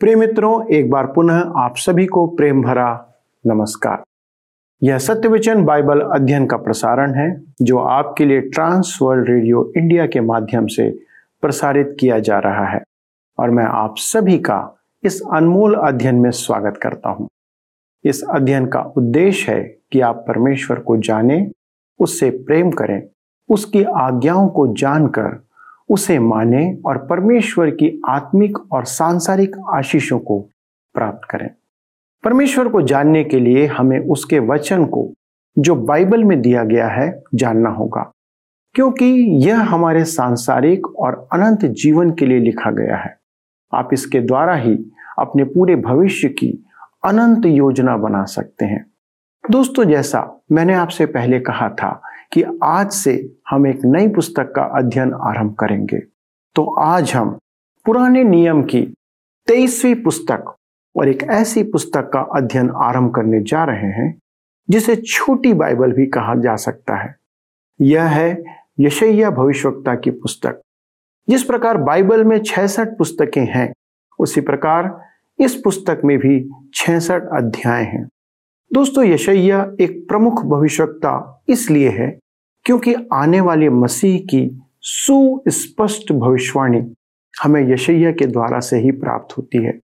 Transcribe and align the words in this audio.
प्रिय 0.00 0.16
मित्रों, 0.16 0.66
एक 0.66 0.90
बार 0.90 1.06
पुनः 1.06 1.52
आप 1.56 1.76
सभी 1.76 2.06
को 2.06 2.26
प्रेम 2.26 2.62
भरा 2.62 3.14
नमस्कार। 3.46 4.02
यह 4.82 4.98
सत्यवचन 4.98 5.64
बाइबल 5.64 6.00
अध्ययन 6.00 6.46
का 6.46 6.56
प्रसारण 6.56 7.14
है, 7.14 7.44
जो 7.62 7.78
आपके 7.78 8.24
लिए 8.24 8.40
ट्रांस 8.40 8.98
वर्ल्ड 9.02 9.28
रेडियो 9.28 9.72
इंडिया 9.76 10.06
के 10.06 10.20
माध्यम 10.20 10.66
से 10.66 10.90
प्रसारित 11.40 11.96
किया 12.00 12.18
जा 12.18 12.38
रहा 12.38 12.66
है। 12.66 12.82
और 13.38 13.50
मैं 13.50 13.64
आप 13.64 13.94
सभी 13.96 14.38
का 14.38 14.78
इस 15.04 15.22
अनमोल 15.32 15.74
अध्ययन 15.74 16.14
में 16.14 16.30
स्वागत 16.30 16.76
करता 16.76 17.10
हूँ। 17.10 17.28
इस 18.04 18.24
अध्ययन 18.30 18.66
का 18.66 18.80
उद्देश्य 18.80 19.52
है 19.52 19.76
कि 19.92 20.00
आप 20.00 20.24
परमेश्वर 20.28 20.78
को 20.78 20.96
जानें, 20.96 21.50
उससे 22.00 22.30
प्रेम 22.30 22.70
करें, 22.70 23.02
उसकी 23.48 23.82
आज्ञाओं 23.82 24.48
को 24.48 24.66
जानकर 24.66 25.45
उसे 25.88 26.18
माने 26.18 26.64
और 26.86 26.98
परमेश्वर 27.06 27.70
की 27.70 27.90
आत्मिक 28.08 28.58
और 28.72 28.84
सांसारिक 28.84 29.56
आशीषों 29.74 30.18
को 30.18 30.40
प्राप्त 30.94 31.28
करें। 31.30 31.48
परमेश्वर 32.24 32.68
को 32.68 32.82
जानने 32.82 33.22
के 33.24 33.40
लिए 33.40 33.66
हमें 33.66 33.98
उसके 34.00 34.38
वचन 34.38 34.84
को 34.86 35.12
जो 35.56 35.74
बाइबल 35.76 36.24
में 36.24 36.40
दिया 36.40 36.64
गया 36.64 36.88
है 36.88 37.22
जानना 37.34 37.70
होगा, 37.70 38.10
क्योंकि 38.74 39.04
यह 39.46 39.60
हमारे 39.64 40.04
सांसारिक 40.04 40.86
और 40.96 41.28
अनंत 41.32 41.64
जीवन 41.64 42.10
के 42.10 42.26
लिए 42.26 42.40
लिखा 42.40 42.70
गया 42.70 42.96
है। 42.96 43.16
आप 43.72 43.90
इसके 43.92 44.20
द्वारा 44.20 44.54
ही 44.54 44.74
अपने 45.18 45.44
पूरे 45.44 45.76
भविष्य 45.76 46.28
की 46.28 46.50
अनंत 47.04 47.46
योजना 47.46 47.96
बना 47.96 48.24
सकते 48.24 48.64
हैं। 48.64 48.84
दोस्तों, 49.44 49.84
जैसा 49.84 50.42
मैंने 50.52 50.74
आपसे 50.74 51.06
पहले 51.06 51.40
कहा 51.40 51.68
था 51.70 52.00
कि 52.36 52.44
आज 52.64 52.90
से 52.90 53.36
हम 53.50 53.66
एक 53.66 53.78
नई 53.84 54.08
पुस्तक 54.08 54.52
का 54.56 54.62
अध्ययन 54.62 55.14
आरंभ 55.14 55.54
करेंगे। 55.54 55.98
तो 56.54 56.74
आज 56.74 57.14
हम 57.14 57.38
पुराने 57.84 58.24
नियम 58.24 58.62
की 58.62 58.94
तेईसवीं 59.46 59.94
पुस्तक 59.94 60.54
और 60.96 61.08
एक 61.08 61.22
ऐसी 61.22 61.62
पुस्तक 61.62 62.10
का 62.12 62.20
अध्ययन 62.20 62.70
आरंभ 62.70 63.14
करने 63.14 63.42
जा 63.42 63.64
रहे 63.64 63.86
हैं, 63.86 64.18
जिसे 64.70 64.96
छोटी 64.96 65.52
बाइबल 65.52 65.92
भी 65.92 66.06
कहा 66.06 66.34
जा 66.34 66.56
सकता 66.56 66.96
है। 66.96 67.16
यह 67.80 68.04
है 68.04 68.44
यशैया 68.80 69.30
भविष्यवक्ता 69.30 69.94
की 69.94 70.10
पुस्तक। 70.10 70.60
जिस 71.28 71.42
प्रकार 71.42 71.76
बाइबल 71.76 72.24
में 72.24 72.42
छसठ 72.42 72.88
पुस्तकें 72.88 73.46
हैं, 73.46 73.72
उसी 74.18 74.40
प्रकार 74.40 75.00
इस 75.40 75.54
पुस्तक 75.54 76.00
में 76.04 76.18
भी 76.18 76.50
छसठ 76.74 77.22
अध्याय 77.32 77.82
हैं। 77.82 78.08
दोस्तों, 78.72 79.04
यशैया 79.04 79.72
एक 79.80 80.08
प्रमुख 80.08 80.44
भविष्यवक्ता 80.44 81.42
इसलिए 81.48 81.88
है 81.88 82.18
क्योंकि 82.66 82.94
आने 83.12 83.40
वाले 83.40 83.68
मसीह 83.68 84.18
की 84.18 84.62
सुस्पष्ट 84.80 86.12
भविष्यवाणी 86.12 86.94
हमें 87.42 87.72
यशैया 87.72 88.12
के 88.12 88.26
द्वारा 88.26 88.60
से 88.60 88.78
ही 88.78 88.90
प्राप्त 88.90 89.38
होती 89.38 89.58
है। 89.58 89.78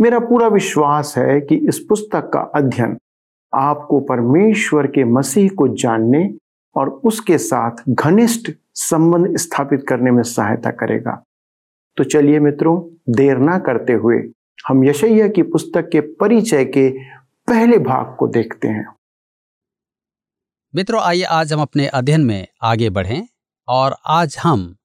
मेरा 0.00 0.18
पूरा 0.18 0.48
विश्वास 0.48 1.14
है 1.18 1.40
कि 1.40 1.56
इस 1.56 1.78
पुस्तक 1.78 2.30
का 2.34 2.40
अध्ययन 2.40 2.98
आपको 3.54 4.00
परमेश्वर 4.00 4.86
के 4.86 5.04
मसीह 5.04 5.50
को 5.50 5.68
जानने 5.68 6.34
और 6.76 6.88
उसके 6.88 7.38
साथ 7.38 7.70
घनिष्ठ 7.88 8.50
संबंध 8.74 9.36
स्थापित 9.36 9.84
करने 9.88 10.10
में 10.10 10.22
सहायता 10.22 10.70
करेगा। 10.70 11.24
तो 11.96 12.04
चलिए 12.04 12.40
मित्रों, 12.40 12.96
देर 13.12 13.38
ना 13.38 13.58
करते 13.58 13.92
हुए 13.92 14.30
हम 14.68 14.84
यशैया 14.84 15.28
की 15.28 15.42
पुस्तक 15.42 15.88
के 15.88 16.00
परिचय 16.00 16.64
के 16.64 16.90
पहले 17.48 17.78
भाग 17.78 18.16
को 18.18 18.28
देखते 18.28 18.68
हैं। 18.68 18.86
मित्रों, 20.74 21.02
आइए 21.02 21.22
आज 21.22 21.52
हम 21.52 21.60
अपने 21.60 21.86
अध्ययन 21.86 22.20
में 22.20 22.46
आगे 22.62 22.90
बढ़ें 22.90 23.28
और 23.68 23.96
आज 24.06 24.36
हम 24.38 24.76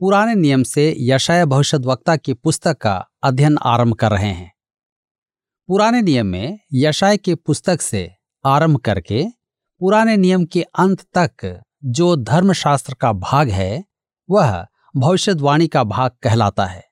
पुराने 0.00 0.34
नियम 0.34 0.62
से 0.62 0.96
यशाया 0.98 1.44
भविष्य 1.44 1.76
वक्ता 1.76 2.16
की 2.16 2.34
पुस्तक 2.34 2.76
का 2.78 3.08
अध्ययन 3.22 3.58
आरंभ 3.58 3.94
कर 3.94 4.10
रहे 4.10 4.30
हैं। 4.32 4.52
पुराने 5.68 6.02
नियम 6.02 6.26
में 6.26 6.58
यशाय 6.72 7.16
की 7.16 7.34
पुस्तक 7.34 7.80
से 7.80 8.10
आरंभ 8.44 8.78
करके 8.78 9.24
पुराने 9.80 10.16
नियम 10.16 10.44
के 10.44 10.62
अंत 10.62 11.02
तक 11.16 11.62
जो 11.84 12.16
धर्मशास्त्र 12.16 12.94
का 12.94 13.12
भाग 13.12 13.48
है, 13.48 13.84
वह 14.30 14.66
भविष्यवाणी 14.96 15.66
का 15.66 15.84
भाग 15.84 16.10
कहलाता 16.22 16.66
है। 16.66 16.84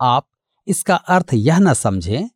आप 0.00 0.28
इसका 0.66 0.96
अर्थ 0.96 1.26
यह 1.34 1.58
न 1.58 1.74
समझें 1.74 2.28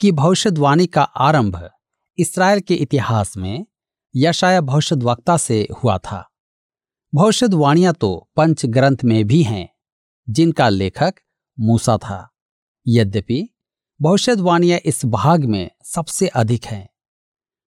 कि 0.00 0.12
भविष्यवाणी 0.12 0.86
का 0.86 1.02
आरंभ 1.02 1.70
इसराइल 2.18 2.60
के 2.60 2.74
इतिहास 2.74 3.36
में 3.36 3.66
यशाया 4.16 4.60
भविष्य 4.60 4.96
वक्ता 4.96 5.36
से 5.36 5.66
हुआ 5.74 5.96
था। 5.98 6.24
भविष्यवाणियाँ 7.12 7.92
तो 7.94 8.28
पंच 8.36 8.64
ग्रंथ 8.66 9.04
में 9.04 9.24
भी 9.24 9.42
हैं, 9.42 9.68
जिनका 10.28 10.68
लेखक 10.68 11.14
मूसा 11.58 11.96
था। 11.96 12.28
यद्यपि 12.86 13.42
भविष्यवाणियाँ 14.00 14.78
इस 14.78 15.04
भाग 15.06 15.44
में 15.44 15.70
सबसे 15.84 16.28
अधिक 16.28 16.64
हैं। 16.64 16.88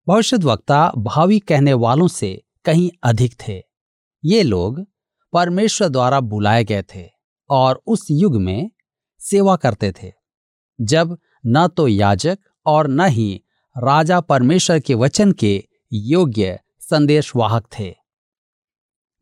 भविष्य 0.08 0.38
वक्ता 0.38 0.92
भावी 0.98 1.40
कहने 1.40 1.74
वालों 1.74 2.08
से 2.08 2.34
कहीं 2.66 2.90
अधिक 3.04 3.36
थे। 3.48 3.62
ये 4.24 4.44
लोग 4.44 4.84
परमेश्वर 5.34 5.90
द्वारा 5.90 6.20
बुलाए 6.20 6.64
गए 6.64 6.84
थे 6.96 7.08
और 7.50 7.82
उस 7.88 8.08
युग 8.12 8.36
में 8.36 8.72
सेवा 9.22 9.56
करते 9.56 9.94
थे, 9.94 10.12
जब 10.80 11.18
न 11.46 11.68
तो 11.68 11.88
याजक 11.88 12.40
और 12.66 12.88
न 12.88 13.06
ही 13.06 13.44
राजा 13.76 14.20
परमेश्वर 14.22 14.80
के 14.80 14.94
वचन 14.94 15.32
के 15.32 15.58
योग्य 15.92 16.60
संदेशवाहक 16.80 17.68
थे। 17.80 17.96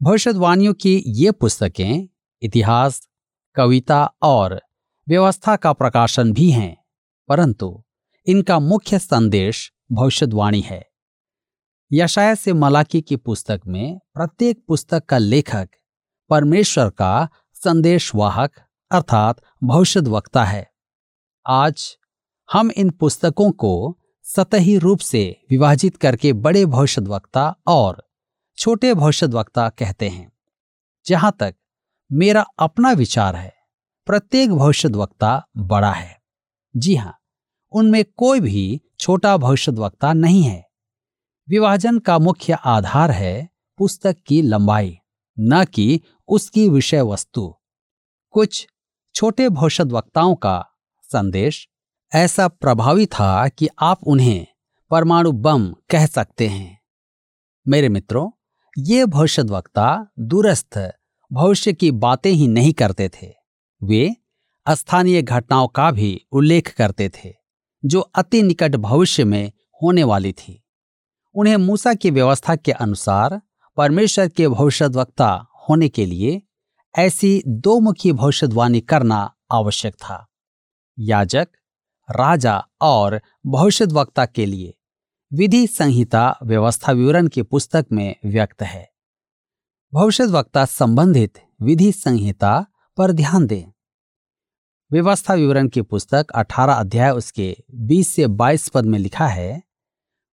भविष्यवाणियों 0.02 0.74
की 0.74 1.04
ये 1.08 1.32
पुस्तकें, 1.32 2.08
इतिहास, 2.42 3.10
कविता 3.56 4.14
और 4.22 4.62
व्यवस्था 5.10 5.56
का 5.56 5.74
प्रकाशन 5.74 6.34
भी 6.34 6.52
हैं, 6.52 6.86
परंतु 7.28 7.84
इनका 8.26 8.60
मुख्य 8.60 9.00
संदेश 9.00 9.74
भविष्यवाणी 9.92 10.62
है। 10.62 10.90
यशाया 11.94 12.36
से 12.36 12.54
मलाकी 12.54 13.02
की 13.02 13.16
पुस्तक 13.16 13.62
में 13.68 14.00
प्रत्येक 14.14 14.66
पुस्तक 14.68 15.06
का 15.06 15.18
लेखक 15.18 15.70
परमेश्वर 16.30 16.90
का 16.90 17.30
संदेशवाहक 17.54 18.52
अर्थात 18.92 19.42
भविष्य 19.64 20.00
वक्ता 20.00 20.44
है। 20.44 20.72
आज 21.48 21.98
हम 22.54 22.72
इन 22.72 22.90
पुस्तकों 22.90 23.52
को 23.52 24.00
सतही 24.28 24.78
रूप 24.78 25.00
से 25.00 25.46
विभाजित 25.50 25.98
करके 25.98 26.34
बड़े 26.34 26.66
भविष्यवक्ता 26.66 27.56
और 27.68 28.04
छोटे 28.58 28.94
भविष्यवक्ता 28.94 29.70
कहते 29.70 30.10
हैं। 30.10 30.32
जहाँ 31.06 31.36
तक 31.40 31.56
मेरा 32.12 32.46
अपना 32.60 32.92
विचार 32.92 33.36
है, 33.36 33.54
प्रत्येक 34.06 34.52
भविष्यवक्ता 34.52 35.48
बड़ा 35.58 35.92
है। 35.92 36.22
जी 36.76 36.96
हाँ, 36.96 37.18
उनमें 37.72 38.06
कोई 38.18 38.40
भी 38.40 38.82
छोटा 39.00 39.38
भविष्यवक्ता 39.38 40.14
नहीं 40.14 40.44
है। 40.44 40.70
विभाजन 41.50 42.00
का 42.00 42.18
मुख्य 42.20 42.54
आधार 42.54 43.12
है 43.12 43.50
पुस्तक 43.78 44.18
की 44.28 44.42
लंबाई, 44.42 44.98
न 45.40 45.66
कि 45.66 46.02
उसकी 46.28 46.70
विषय 46.70 47.02
वस्तु 47.02 47.56
कुछ 48.30 48.68
छोटे 49.16 49.50
भविष्यवक्ताओं 49.50 50.36
का 50.36 50.66
संदेश 51.04 51.68
ऐसा 52.14 52.48
प्रभावी 52.48 53.06
था 53.06 53.48
कि 53.48 53.68
आप 53.80 54.04
उन्हें 54.04 54.48
परमाणु 54.90 55.32
बम 55.32 55.76
कह 55.90 56.06
सकते 56.06 56.48
हैं। 56.48 56.82
मेरे 57.68 57.90
मित्रों, 57.90 58.30
ये 58.78 59.06
भविष्यवक्ता 59.06 60.08
दूरस्थ 60.20 60.92
भविष्य 61.34 61.74
की 61.74 61.92
बातें 61.92 62.32
ही 62.32 62.48
नहीं 62.48 62.74
करते 62.74 63.10
थे। 63.10 63.34
वे 63.84 64.16
स्थानीय 64.70 65.22
घटनाओं 65.22 65.68
का 65.68 65.92
भी 65.92 66.26
उल्लेख 66.32 66.76
करते 66.78 67.10
थे, 67.10 67.34
जो 67.86 68.00
अति 68.00 68.44
निकट 68.44 68.76
भविष्य 68.76 69.24
में 69.24 69.52
होने 69.84 70.04
वाली 70.04 70.34
थी। 70.34 70.64
उन्हें 71.36 71.58
मूसा 71.58 71.94
की 71.94 72.12
व्यवस्था 72.12 72.56
के 72.56 72.72
अनुसार 72.72 73.42
परमेश्वर 73.78 74.30
के 74.30 74.48
भविष्यवक्ता 74.48 75.46
होने 75.70 75.90
के 75.90 76.06
लिए 76.06 76.42
ऐसी 76.98 77.44
दो 77.48 77.80
मुखी 77.80 78.12
भविष्यवाणी 78.12 78.82
करना 78.82 79.36
आवश्यक 79.52 79.94
था। 79.94 80.28
याजक 81.00 81.48
राजा 82.10 82.68
और 82.82 83.22
भविष्यवक्ता 83.46 84.26
के 84.26 84.46
लिए 84.46 84.74
विधि 85.34 85.68
संहिता 85.68 86.38
व्यवस्था 86.44 86.92
विवरण 86.92 87.28
की 87.28 87.42
पुस्तक 87.42 87.86
में 87.92 88.16
व्यक्त 88.26 88.62
है। 88.62 88.90
भविष्यवक्ता 89.94 90.66
संबंधित 90.66 91.40
विधि 91.62 91.92
संहिता 91.92 92.66
पर 92.98 93.12
ध्यान 93.12 93.48
दें। 93.48 93.66
व्यवस्था 94.92 95.34
विवरण 95.34 95.68
की 95.68 95.82
पुस्तक 95.82 96.28
18 96.36 96.74
अध्याय 96.74 97.12
उसके 97.12 97.56
20 97.76 98.08
से 98.08 98.28
22 98.28 98.68
पद 98.70 98.86
में 98.86 99.00
लिखा 99.00 99.28
है, 99.28 99.64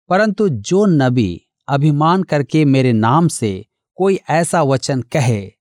परंतु 0.09 0.49
जो 0.49 0.85
नबी 0.87 1.41
अभिमान 1.69 2.23
करके 2.23 2.65
मेरे 2.65 2.93
नाम 2.93 3.29
से 3.29 3.67
कोई 3.95 4.19
ऐसा 4.31 4.63
वचन 4.63 5.03
कहे, 5.03 5.53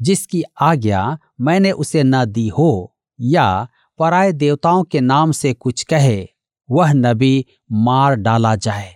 जिसकी 0.00 0.42
आज्ञा 0.60 1.18
मैंने 1.40 1.72
उसे 1.72 2.02
न 2.02 2.24
दी 2.24 2.48
हो 2.48 2.96
या 3.20 3.68
पराय 3.98 4.32
देवताओं 4.32 4.84
के 4.84 5.00
नाम 5.00 5.32
से 5.32 5.52
कुछ 5.52 5.82
कहे, 5.82 6.28
वह 6.70 6.92
नबी 6.92 7.46
मार 7.72 8.14
डाला 8.14 8.56
जाए। 8.56 8.94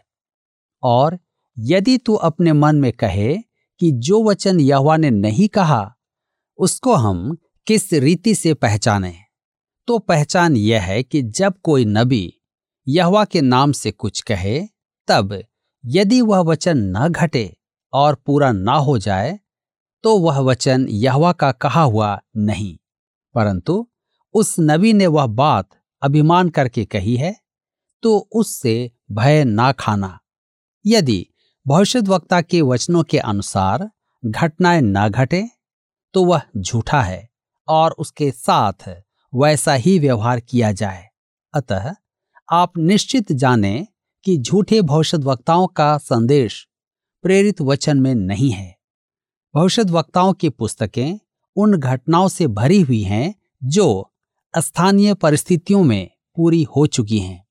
और 0.83 1.19
यदि 1.59 1.99
तू 1.99 2.15
अपने 2.15 2.53
मन 2.53 2.77
में 2.77 2.93
कहे 2.93 3.39
कि 3.81 3.91
जो 3.93 4.25
वचन 4.25 4.61
यहवा 4.61 4.97
ने 4.97 5.11
नहीं 5.11 5.49
कहा, 5.49 5.95
उसको 6.59 6.95
हम 6.95 7.37
किस 7.67 7.93
रीति 7.93 8.35
से 8.35 8.55
पहचाने? 8.55 9.15
तो 9.87 9.99
पहचान 9.99 10.57
यह 10.57 10.83
है 10.83 11.03
कि 11.03 11.23
जब 11.23 11.55
कोई 11.63 11.85
नबी 11.85 12.35
यहवा 12.89 13.25
के 13.25 13.41
नाम 13.41 13.73
से 13.73 13.91
कुछ 13.91 14.21
कहे, 14.21 14.67
तब 15.09 15.43
यदि 15.85 16.21
वह 16.21 16.39
वचन 16.39 16.79
न 16.79 17.09
घटे 17.09 17.57
और 17.93 18.15
पूरा 18.15 18.53
ना 18.53 18.73
हो 18.73 18.99
जाए 18.99 19.39
तो 20.03 20.19
वह 20.19 20.39
वचन 20.39 20.87
यहवा 20.91 21.33
का 21.33 21.53
कहा 21.53 21.83
हुआ 21.83 22.21
नहीं। 22.37 22.79
परंतु 23.35 23.89
उस 24.35 24.55
नबी 24.61 24.93
ने 24.93 25.07
वह 25.07 25.27
बात 25.27 25.69
अभिमान 26.03 26.49
करके 26.49 26.85
कही 26.85 27.17
है 27.17 27.35
तो 28.03 28.17
उससे 28.33 28.91
भय 29.13 29.45
ना 29.45 29.73
खाना। 29.73 30.19
यदि 30.87 31.27
भविष्यवक्ता 31.67 32.41
के 32.43 32.61
वचनों 32.63 33.03
के 33.03 33.19
अनुसार 33.19 33.91
घटनाएँ 34.23 34.81
न 34.83 35.09
घटे 35.09 35.49
तो 36.15 36.25
वह 36.25 36.43
झूठा 36.57 37.03
है 37.03 37.29
और 37.69 37.93
उसके 37.93 38.31
साथ 38.31 38.89
वैसा 39.33 39.75
ही 39.75 39.99
व्यवहार 39.99 40.41
किया 40.41 40.73
जाए। 40.73 41.09
अतः 41.55 41.95
आप 42.49 42.79
निश्चित 42.79 43.33
जानें 43.33 43.87
कि 44.27 44.37
झूठे 44.39 44.81
भविष्यवक्ताओं 44.83 45.67
का 45.67 45.97
संदेश 45.99 46.67
प्रेरित 47.25 47.61
वचन 47.61 48.01
में 48.01 48.15
नहीं 48.15 48.51
है। 48.51 48.77
भविष्यवक्ताओं 49.55 50.33
की 50.33 50.49
पुस्तकें 50.49 51.19
उन 51.57 51.77
घटनाओं 51.77 52.29
से 52.29 52.47
भरी 52.47 52.81
हुई 52.81 53.03
हैं 53.03 53.35
जो 53.65 54.12
स्थानीय 54.59 55.15
परिस्थितियों 55.15 55.83
में 55.85 56.11
पूरी 56.37 56.63
हो 56.63 56.87
चुकी 56.87 57.19
हैं। 57.19 57.47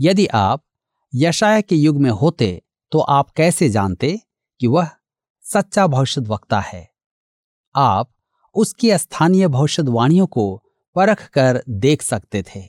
यदि 0.00 0.26
आप 0.26 0.64
यशाया 1.14 1.60
के 1.60 1.76
युग 1.76 2.00
में 2.00 2.10
होते 2.10 2.62
तो 2.92 2.98
आप 2.98 3.30
कैसे 3.30 3.68
जानते 3.68 4.20
कि 4.60 4.66
वह 4.66 4.90
सच्चा 5.40 5.86
भविष्यवक्ता 5.86 6.60
है? 6.60 6.90
आप 7.76 8.10
उसकी 8.54 8.98
स्थानीय 8.98 9.48
भविष्यवाणियों 9.48 10.26
को 10.26 10.62
परख 10.94 11.28
कर 11.28 11.64
देख 11.68 12.02
सकते 12.02 12.42
थे। 12.42 12.62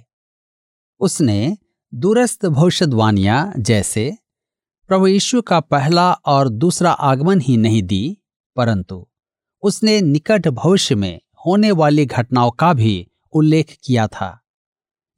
उसने 1.00 1.58
दूरस्थ 1.94 2.46
भविष्यवाणियाँ 2.46 3.54
जैसे 3.60 4.18
प्रभु 4.88 5.08
यीशु 5.08 5.42
का 5.42 5.60
पहला 5.60 6.14
और 6.14 6.50
दूसरा 6.50 6.92
आगमन 6.92 7.42
ही 7.42 7.58
नहीं 7.58 7.84
दी, 7.84 8.18
परंतु 8.56 9.08
उसने 9.62 10.02
निकट 10.02 10.48
भविष्य 10.48 10.96
में 10.96 11.20
होने 11.46 11.72
वाली 11.72 12.06
घटनाओं 12.06 12.52
का 12.52 12.74
भी 12.74 13.07
उल्लेख 13.34 13.78
किया 13.84 14.08
था। 14.08 14.40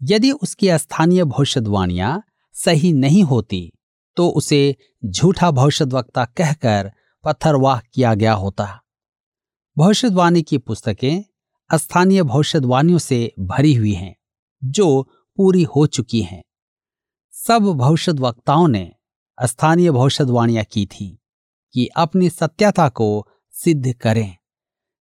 यदि 0.02 0.32
उसकी 0.32 0.78
स्थानीय 0.78 1.24
भविष्यवाणियाँ 1.24 2.24
सही 2.54 2.94
नहीं 2.94 3.24
होती 3.24 3.72
तो 4.18 4.30
उसे 4.30 4.76
झूठा 5.06 5.52
भविष्यवक्ता 5.52 6.26
कहकर 6.26 6.92
पत्थरवाह 7.24 7.80
किया 7.80 8.14
गया 8.14 8.34
होता। 8.34 8.82
भविष्यवाणी 9.78 10.42
की 10.42 10.58
पुस्तकें 10.58 11.24
स्थानीय 11.78 12.24
भविष्यवाणियों 12.24 13.00
से 13.00 13.34
भरी 13.40 13.74
हुई 13.74 13.94
हैं, 13.94 14.16
जो 14.64 15.10
पूरी 15.38 15.64
हो 15.64 15.86
चुकी 15.88 16.22
हैं। 16.22 16.42
सब 17.34 17.60
भविष्यवक्ताओं 17.60 18.68
ने 18.68 18.92
स्थानीय 19.46 19.92
भविष्यवाणियाँ 19.92 20.64
की 20.64 20.86
थी 20.86 21.20
कि 21.74 21.88
अपनी 21.88 22.30
सत्यता 22.30 22.90
को 22.90 23.28
सिद्ध 23.52 23.94
करें। 23.94 24.36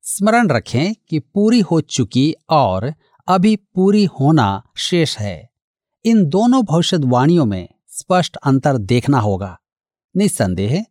स्मरण 0.08 0.48
रखें 0.48 0.94
कि 1.10 1.20
पूरी 1.20 1.60
हो 1.62 1.80
चुकी 1.82 2.34
और 2.50 2.94
अभी 3.28 3.56
पूरी 3.56 4.04
होना 4.06 4.46
शेष 4.78 5.18
है। 5.18 5.50
इन 6.06 6.24
दोनों 6.26 6.64
भविष्यवाणियों 6.64 7.46
में 7.46 7.68
स्पष्ट 7.88 8.38
अंतर 8.38 8.78
देखना 8.78 9.20
होगा। 9.20 9.58
निस्संदेह, 10.16 10.86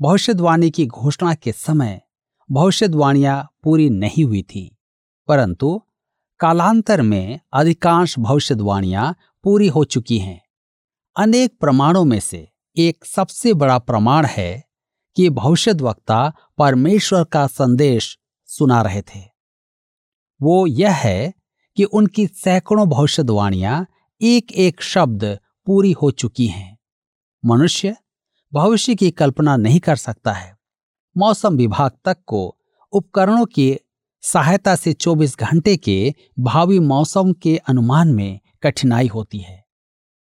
भविष्यवाणी 0.00 0.70
की 0.70 0.86
घोषणा 0.86 1.34
के 1.34 1.52
समय 1.52 2.00
भविष्यवाणियाँ 2.50 3.42
पूरी 3.62 3.88
नहीं 3.90 4.24
हुई 4.24 4.42
थी, 4.42 4.64
परंतु 5.28 5.82
कालांतर 6.40 7.02
में 7.02 7.40
अधिकांश 7.52 8.18
भविष्यवाणियाँ 8.18 9.14
पूरी 9.44 9.68
हो 9.68 9.84
चुकी 9.84 10.18
हैं। 10.18 10.40
अनेक 11.16 11.58
प्रमाणों 11.60 12.04
में 12.04 12.18
से 12.20 12.46
एक 12.76 13.04
सबसे 13.04 13.54
बड़ा 13.54 13.78
प्रमाण 13.78 14.26
है 14.26 14.52
कि 15.16 15.28
भविष्यवक्ता 15.30 16.22
परमेश्वर 16.58 17.24
का 17.24 17.46
संदेश 17.46 18.16
सुना 18.50 18.82
रहे 18.82 19.02
थे। 19.02 19.20
वो 20.42 20.66
यह 20.66 20.92
है 20.92 21.34
कि 21.76 21.84
उनकी 21.84 22.26
सैकड़ों 22.26 22.88
भविष्यवाणियाँ 22.88 23.86
एक 24.22 24.52
एक 24.52 24.82
शब्द 24.82 25.38
पूरी 25.66 25.92
हो 25.92 26.10
चुकी 26.10 26.46
हैं। 26.46 26.78
मनुष्य 27.44 27.96
भविष्य 28.54 28.94
की 28.94 29.10
कल्पना 29.10 29.56
नहीं 29.56 29.80
कर 29.80 29.96
सकता 29.96 30.32
है। 30.32 30.58
मौसम 31.16 31.56
विभाग 31.56 31.90
तक 32.04 32.16
को 32.26 32.58
उपकरणों 32.92 33.46
की 33.46 33.78
सहायता 34.22 34.76
से 34.76 34.92
24 34.92 35.38
घंटे 35.38 35.76
के 35.76 36.14
भावी 36.38 36.78
मौसम 36.78 37.32
के 37.32 37.56
अनुमान 37.56 38.08
में 38.08 38.40
कठिनाई 38.62 39.06
होती 39.06 39.38
है। 39.38 39.64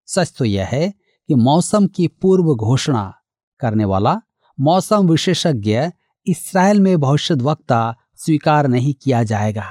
सच 0.07 0.33
तो 0.37 0.45
यह 0.45 0.65
है 0.65 0.89
कि 1.27 1.35
मौसम 1.35 1.87
की 1.87 2.07
पूर्व 2.07 2.55
घोषणा 2.55 3.13
करने 3.59 3.85
वाला 3.85 4.21
मौसम 4.59 5.09
विशेषज्ञ 5.09 5.91
इसराइल 6.27 6.79
में 6.79 6.99
भविष्यवक्ता 6.99 7.95
स्वीकार 8.25 8.67
नहीं 8.67 8.93
किया 8.93 9.23
जाएगा। 9.23 9.65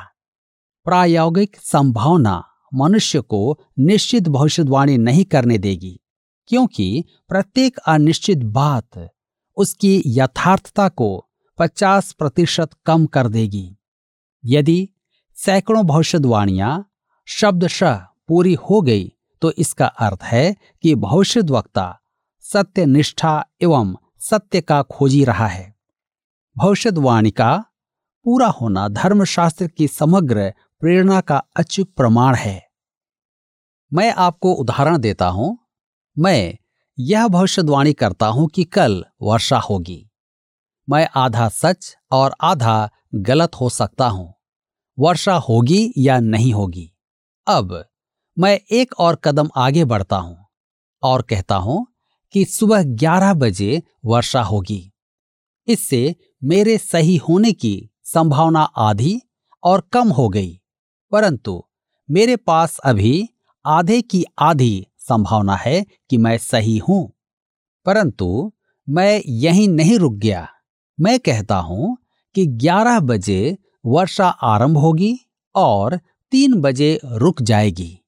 प्रायोगिक 0.86 1.56
संभावना 1.62 2.42
मनुष्य 2.74 3.20
को 3.20 3.58
निश्चित 3.80 4.28
भविष्यवाणी 4.28 4.96
नहीं 4.98 5.24
करने 5.24 5.58
देगी, 5.58 5.98
क्योंकि 6.50 7.04
प्रत्येक 7.28 7.78
अनिश्चित 7.78 8.38
बात 8.38 9.08
उसकी 9.56 10.02
यथार्थता 10.06 10.88
को 10.90 11.08
50 11.58 12.12
प्रतिशत 12.12 12.70
कम 12.86 13.06
कर 13.06 13.28
देगी। 13.28 13.76
यदि 14.44 14.88
सैकड़ों 15.36 15.84
भविष्यवाणियाँ 15.86 16.72
शब्दशः 17.28 17.94
पूरी 18.28 18.54
हो 18.60 18.80
गई 18.82 19.12
तो 19.42 19.50
इसका 19.52 19.86
अर्थ 19.86 20.22
है 20.22 20.56
कि 20.82 20.94
भविष्यवक्ता 20.96 21.86
सत्य 22.44 22.86
निष्ठा 22.86 23.44
एवं 23.62 23.94
सत्य 24.20 24.60
का 24.60 24.82
खोजी 24.84 25.24
रहा 25.24 25.46
है। 25.46 25.74
भविष्यवाणी 26.56 27.30
का 27.30 27.64
पूरा 28.24 28.46
होना 28.46 28.88
धर्मशास्त्र 28.88 29.66
की 29.66 29.88
समग्र 29.88 30.52
प्रेरणा 30.80 31.20
का 31.20 31.42
अचूक 31.56 31.88
प्रमाण 31.96 32.34
है। 32.34 32.68
मैं 33.92 34.14
आपको 34.14 34.52
उदाहरण 34.52 34.98
देता 34.98 35.26
हूँ। 35.26 35.58
मैं 36.18 36.58
यह 36.98 37.28
भविष्यवाणी 37.28 37.92
करता 37.92 38.26
हूँ 38.26 38.48
कि 38.48 38.64
कल 38.64 39.04
वर्षा 39.22 39.58
होगी। 39.58 40.10
मैं 40.90 41.08
आधा 41.16 41.48
सच 41.48 41.96
और 42.10 42.34
आधा 42.40 42.90
गलत 43.14 43.54
हो 43.54 43.68
सकता 43.68 44.08
हूँ। 44.08 44.34
वर्षा 44.98 45.34
होगी 45.34 45.92
या 45.98 46.20
नहीं 46.20 46.52
होगी? 46.52 46.92
अब 47.48 47.84
मैं 48.38 48.60
एक 48.72 48.94
और 48.98 49.16
कदम 49.16 49.48
आगे 49.56 49.84
बढ़ता 49.84 50.16
हूँ 50.16 50.46
और 51.02 51.22
कहता 51.22 51.56
हूँ 51.56 51.86
कि 52.32 52.44
सुबह 52.44 52.82
11 52.82 53.34
बजे 53.34 53.82
वर्षा 54.04 54.42
होगी। 54.42 54.92
इससे 55.68 56.16
मेरे 56.44 56.78
सही 56.78 57.16
होने 57.16 57.52
की 57.52 57.90
संभावना 58.04 58.62
आधी 58.62 59.22
और 59.64 59.88
कम 59.92 60.08
हो 60.08 60.28
गई। 60.28 60.60
परंतु 61.12 61.64
मेरे 62.10 62.36
पास 62.36 62.78
अभी 62.78 63.28
आधे 63.66 64.02
की 64.02 64.24
आधी 64.38 64.86
संभावना 64.98 65.56
है 65.56 65.86
कि 66.10 66.16
मैं 66.16 66.38
सही 66.38 66.78
हूँ। 66.78 67.12
परंतु 67.86 68.52
मैं 68.88 69.22
यहीं 69.26 69.68
नहीं 69.68 69.98
रुक 69.98 70.12
गया। 70.12 70.48
मैं 71.00 71.18
कहता 71.18 71.56
हूँ 71.56 71.96
कि 72.34 72.46
11 72.46 73.00
बजे 73.00 73.58
वर्षा 73.86 74.28
आरंभ 74.28 74.78
होगी 74.78 75.18
और 75.54 76.00
तीन 76.30 76.60
बजे 76.60 77.00
रुक 77.04 77.42
जाएगी। 77.42 77.98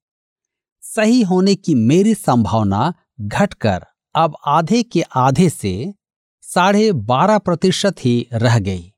सही 0.80 1.22
होने 1.22 1.54
की 1.54 1.74
मेरी 1.74 2.14
संभावना 2.14 2.94
घटकर 3.20 3.86
अब 4.14 4.36
आधे 4.46 4.82
के 4.82 5.02
आधे 5.02 5.50
से 5.50 5.94
साढ़े 6.42 6.92
बारह 6.92 7.38
प्रतिशत 7.38 7.94
ही 8.00 8.28
रह 8.32 8.58
गई। 8.58 8.92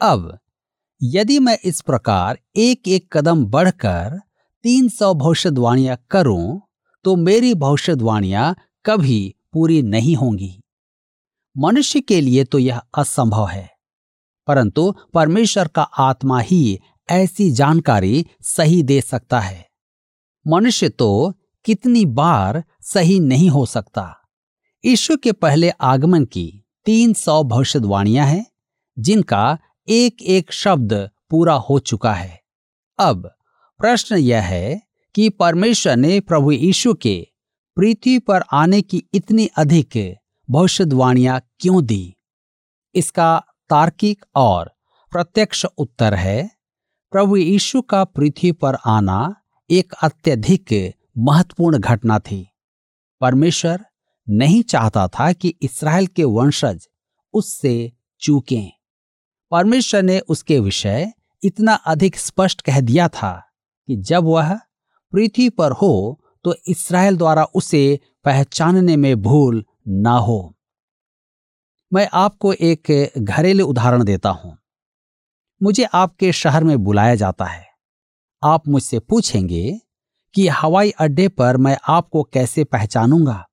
अब 0.00 0.38
यदि 1.00 1.38
मैं 1.38 1.56
इस 1.64 1.80
प्रकार 1.80 2.38
एक 2.56 2.88
एक 2.88 3.06
कदम 3.12 3.44
बढ़कर 3.46 4.18
तीन 4.64 4.88
सौ 4.88 5.12
भविष्यवाणियाँ 5.14 5.96
करूँ 6.10 6.60
तो 7.04 7.14
मेरी 7.16 7.52
भविष्यवाणियाँ 7.54 8.54
कभी 8.84 9.34
पूरी 9.52 9.80
नहीं 9.84 10.14
होंगी। 10.16 10.50
मनुष्य 11.56 12.00
के 12.00 12.20
लिए 12.20 12.44
तो 12.44 12.58
यह 12.58 12.80
असंभव 12.98 13.46
है, 13.48 13.68
परंतु 14.48 14.90
परमेश्वर 15.14 15.68
का 15.68 15.82
आत्मा 15.82 16.40
ही 16.40 16.78
ऐसी 17.08 17.50
जानकारी 17.50 18.24
सही 18.46 18.82
दे 18.82 19.00
सकता 19.00 19.40
है। 19.40 19.66
मनुष्य 20.46 20.88
तो 20.88 21.32
कितनी 21.64 22.04
बार 22.06 22.62
सही 22.84 23.18
नहीं 23.20 23.50
हो 23.50 23.66
सकता। 23.66 24.08
ईश्वर 24.84 25.16
के 25.16 25.32
पहले 25.34 25.70
आगमन 25.82 26.24
की 26.24 26.48
तीन 26.86 27.12
सौ 27.14 27.42
भविष्यवाणियाँ 27.44 28.26
हैं, 28.26 28.44
जिनका 28.96 29.58
एक 29.88 30.22
एक 30.22 30.52
शब्द 30.52 31.10
पूरा 31.30 31.54
हो 31.54 31.78
चुका 31.78 32.14
है। 32.14 32.40
अब, 32.98 33.34
प्रश्न 33.78 34.16
यह 34.16 34.42
है 34.42 34.82
कि 35.14 35.28
परमेश्वर 35.28 35.96
ने 35.96 36.20
प्रभु 36.20 36.52
यीशु 36.52 36.94
के 36.94 37.26
पृथ्वी 37.76 38.18
पर 38.18 38.42
आने 38.52 38.82
की 38.82 39.02
इतनी 39.14 39.46
अधिक 39.46 40.16
भविष्यवाणियाँ 40.50 41.42
क्यों 41.60 41.84
दी? 41.84 42.16
इसका 42.94 43.44
तार्किक 43.70 44.24
और 44.34 44.72
प्रत्यक्ष 45.10 45.64
उत्तर 45.78 46.14
है, 46.14 46.50
प्रभु 47.12 47.36
यीशु 47.36 47.82
का 47.82 48.04
पृथ्वी 48.04 48.52
पर 48.52 48.74
आना 48.74 49.36
एक 49.70 49.92
अत्यधिक 50.02 50.94
महत्वपूर्ण 51.18 51.78
घटना 51.78 52.18
थी। 52.18 52.48
परमेश्वर 53.20 53.84
नहीं 54.28 54.62
चाहता 54.62 55.08
था 55.08 55.32
कि 55.32 55.54
इसराइल 55.62 56.06
के 56.06 56.24
वंशज 56.24 56.88
उससे 57.32 57.92
चूकें। 58.20 58.72
परमेश्वर 59.50 60.02
ने 60.02 60.18
उसके 60.20 60.60
विषय 60.60 61.12
इतना 61.42 61.74
अधिक 61.74 62.16
स्पष्ट 62.16 62.60
कह 62.60 62.80
दिया 62.80 63.08
था 63.08 63.32
कि 63.88 63.96
जब 63.96 64.24
वह 64.24 64.54
पृथ्वी 65.12 65.48
पर 65.48 65.72
हो 65.72 66.20
तो 66.44 66.54
इसराइल 66.66 67.16
द्वारा 67.16 67.44
उसे 67.44 68.00
पहचानने 68.24 68.96
में 68.96 69.22
भूल 69.22 69.64
ना 69.88 70.12
हो। 70.12 70.54
मैं 71.92 72.08
आपको 72.12 72.52
एक 72.52 73.12
घरेलू 73.18 73.66
उदाहरण 73.66 74.04
देता 74.04 74.30
हूँ। 74.30 74.56
मुझे 75.62 75.84
आपके 75.84 76.32
शहर 76.32 76.64
में 76.64 76.76
बुलाया 76.78 77.14
जाता 77.14 77.44
है। 77.44 77.66
आप 78.42 78.68
मुझसे 78.68 78.98
पूछेंगे 78.98 79.80
कि 80.34 80.48
हवाई 80.48 80.90
अड्डे 80.90 81.28
पर 81.28 81.56
मैं 81.56 81.76
आपको 81.88 82.22
कैसे 82.22 82.64
पहचानूँगा? 82.64 83.44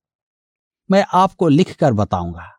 मैं 0.91 1.05
आपको 1.13 1.48
लिखकर 1.48 1.93
बताऊँगा। 1.93 2.50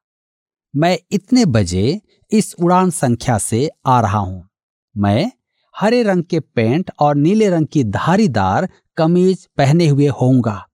मैं 0.77 0.99
इतने 1.13 1.45
बजे 1.45 2.01
इस 2.33 2.55
उड़ान 2.61 2.91
संख्या 2.91 3.37
से 3.39 3.69
आ 3.87 4.01
रहा 4.01 4.19
हूँ। 4.19 4.49
मैं 4.95 5.31
हरे 5.75 6.03
रंग 6.03 6.25
के 6.25 6.41
पेंट 6.41 6.91
और 7.01 7.17
नीले 7.17 7.49
रंग 7.51 7.67
की 7.67 7.83
धारीदार 7.85 8.69
कमीज 8.97 9.47
पहने 9.57 9.89
हुए 9.89 10.07
होऊँगा। 10.13 10.65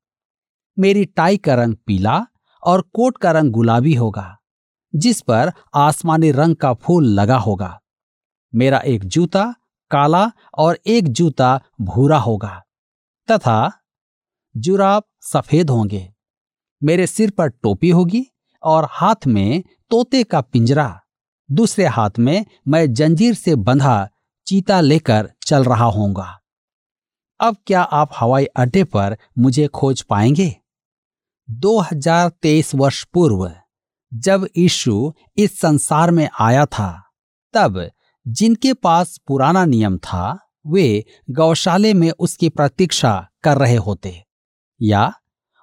मेरी 0.76 1.04
टाई 1.06 1.36
का 1.36 1.54
रंग 1.54 1.76
पीला 1.86 2.26
और 2.62 2.80
कोट 2.94 3.18
का 3.18 3.30
रंग 3.32 3.52
गुलाबी 3.52 3.94
होगा, 3.94 4.36
जिस 4.94 5.20
पर 5.20 5.52
आसमानी 5.76 6.30
रंग 6.30 6.56
का 6.56 6.72
फूल 6.74 7.06
लगा 7.10 7.36
होगा। 7.38 7.78
मेरा 8.52 8.78
एक 8.78 9.04
जूता 9.04 9.44
काला 9.90 10.30
और 10.58 10.78
एक 10.86 11.08
जूता 11.08 11.60
भूरा 11.80 12.18
होगा, 12.18 12.62
तथा 13.28 13.70
जुराब 14.54 15.02
सफ़ेद 15.22 15.70
होंगे। 15.70 16.08
मेरे 16.82 17.06
सिर 17.06 17.30
पर 17.30 17.48
टोपी 17.48 17.90
होगी 17.90 18.24
और 18.62 18.88
हाथ 18.90 19.26
में 19.26 19.62
तोते 19.90 20.22
का 20.24 20.40
पिंजरा। 20.40 20.88
दूसरे 21.50 21.86
हाथ 21.86 22.10
में 22.18 22.46
मैं 22.68 22.94
जंजीर 22.94 23.34
से 23.34 23.54
बंधा 23.54 24.08
चीता 24.46 24.80
लेकर 24.80 25.32
चल 25.46 25.64
रहा 25.64 25.84
होऊँगा। 25.84 26.40
अब 27.40 27.56
क्या 27.66 27.82
आप 27.82 28.10
हवाई 28.20 28.44
अड्डे 28.44 28.84
पर 28.84 29.18
मुझे 29.38 29.66
खोज 29.66 30.02
पाएँगे? 30.02 30.56
2023 31.50 32.74
वर्ष 32.74 33.04
पूर्व, 33.04 33.52
जब 34.14 34.48
यीशु 34.56 35.12
इस 35.36 35.60
संसार 35.60 36.10
में 36.10 36.28
आया 36.40 36.66
था, 36.66 37.10
तब 37.52 37.90
जिनके 38.28 38.72
पास 38.72 39.18
पुराना 39.26 39.64
नियम 39.64 39.98
था, 39.98 40.50
वे 40.66 41.04
गौशाले 41.30 41.94
में 41.94 42.10
उसकी 42.10 42.48
प्रतीक्षा 42.48 43.28
कर 43.42 43.58
रहे 43.58 43.76
होते, 43.76 44.24
या 44.82 45.12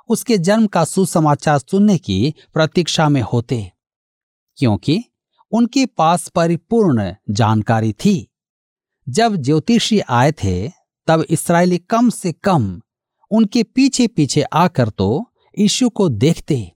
उसके 0.10 0.38
जन्म 0.38 0.68
का 0.68 0.86
सुसमाचार 0.86 1.60
सुनने 1.60 1.98
की 1.98 2.34
प्रतीक्षा 2.54 3.10
में 3.10 3.22
होते। 3.22 3.72
क्योंकि 4.56 5.04
उनके 5.56 5.86
पास 5.86 6.28
परिपूर्ण 6.28 7.16
जानकारी 7.30 7.94
थी। 7.94 8.32
जब 9.10 9.36
ज्योतिषी 9.36 10.00
आए 10.00 10.32
थे, 10.32 10.70
तब 11.08 11.26
इसराइली 11.30 11.78
कम 11.78 12.10
से 12.10 12.32
कम 12.32 12.82
उनके 13.32 13.64
पीछे 13.64 14.08
पीछे 14.08 14.42
आकर 14.42 14.90
तो 14.90 15.34
यीशु 15.60 15.90
को 15.90 16.10
देखते। 16.10 16.72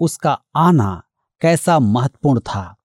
उसका 0.00 0.38
आना 0.56 1.02
कैसा 1.40 1.78
महत्वपूर्ण 1.78 2.40
था 2.40 2.76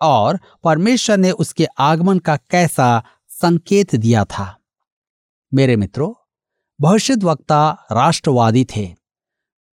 और 0.00 0.38
परमेश्वर 0.64 1.16
ने 1.16 1.30
उसके 1.30 1.64
आगमन 1.64 2.18
का 2.18 2.36
कैसा 2.36 3.02
संकेत 3.28 3.94
दिया 3.94 4.24
था। 4.24 4.56
मेरे 5.54 5.76
मित्रों 5.76 6.12
भविष्य 6.80 7.14
वक्ता 7.22 7.86
राष्ट्रवादी 7.92 8.64
थे। 8.76 8.94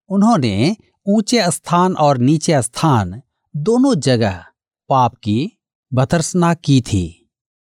उन्होंने 0.10 0.76
ऊँचे 1.08 1.52
स्थान 1.52 1.96
और 1.96 2.18
नीचे 2.18 2.62
स्थान 2.62 3.22
दोनों 3.56 3.96
जगह 3.96 4.46
पाप 4.90 5.16
की 5.16 5.52
भतर्सना 5.94 6.54
की 6.54 6.82
थी। 6.82 7.32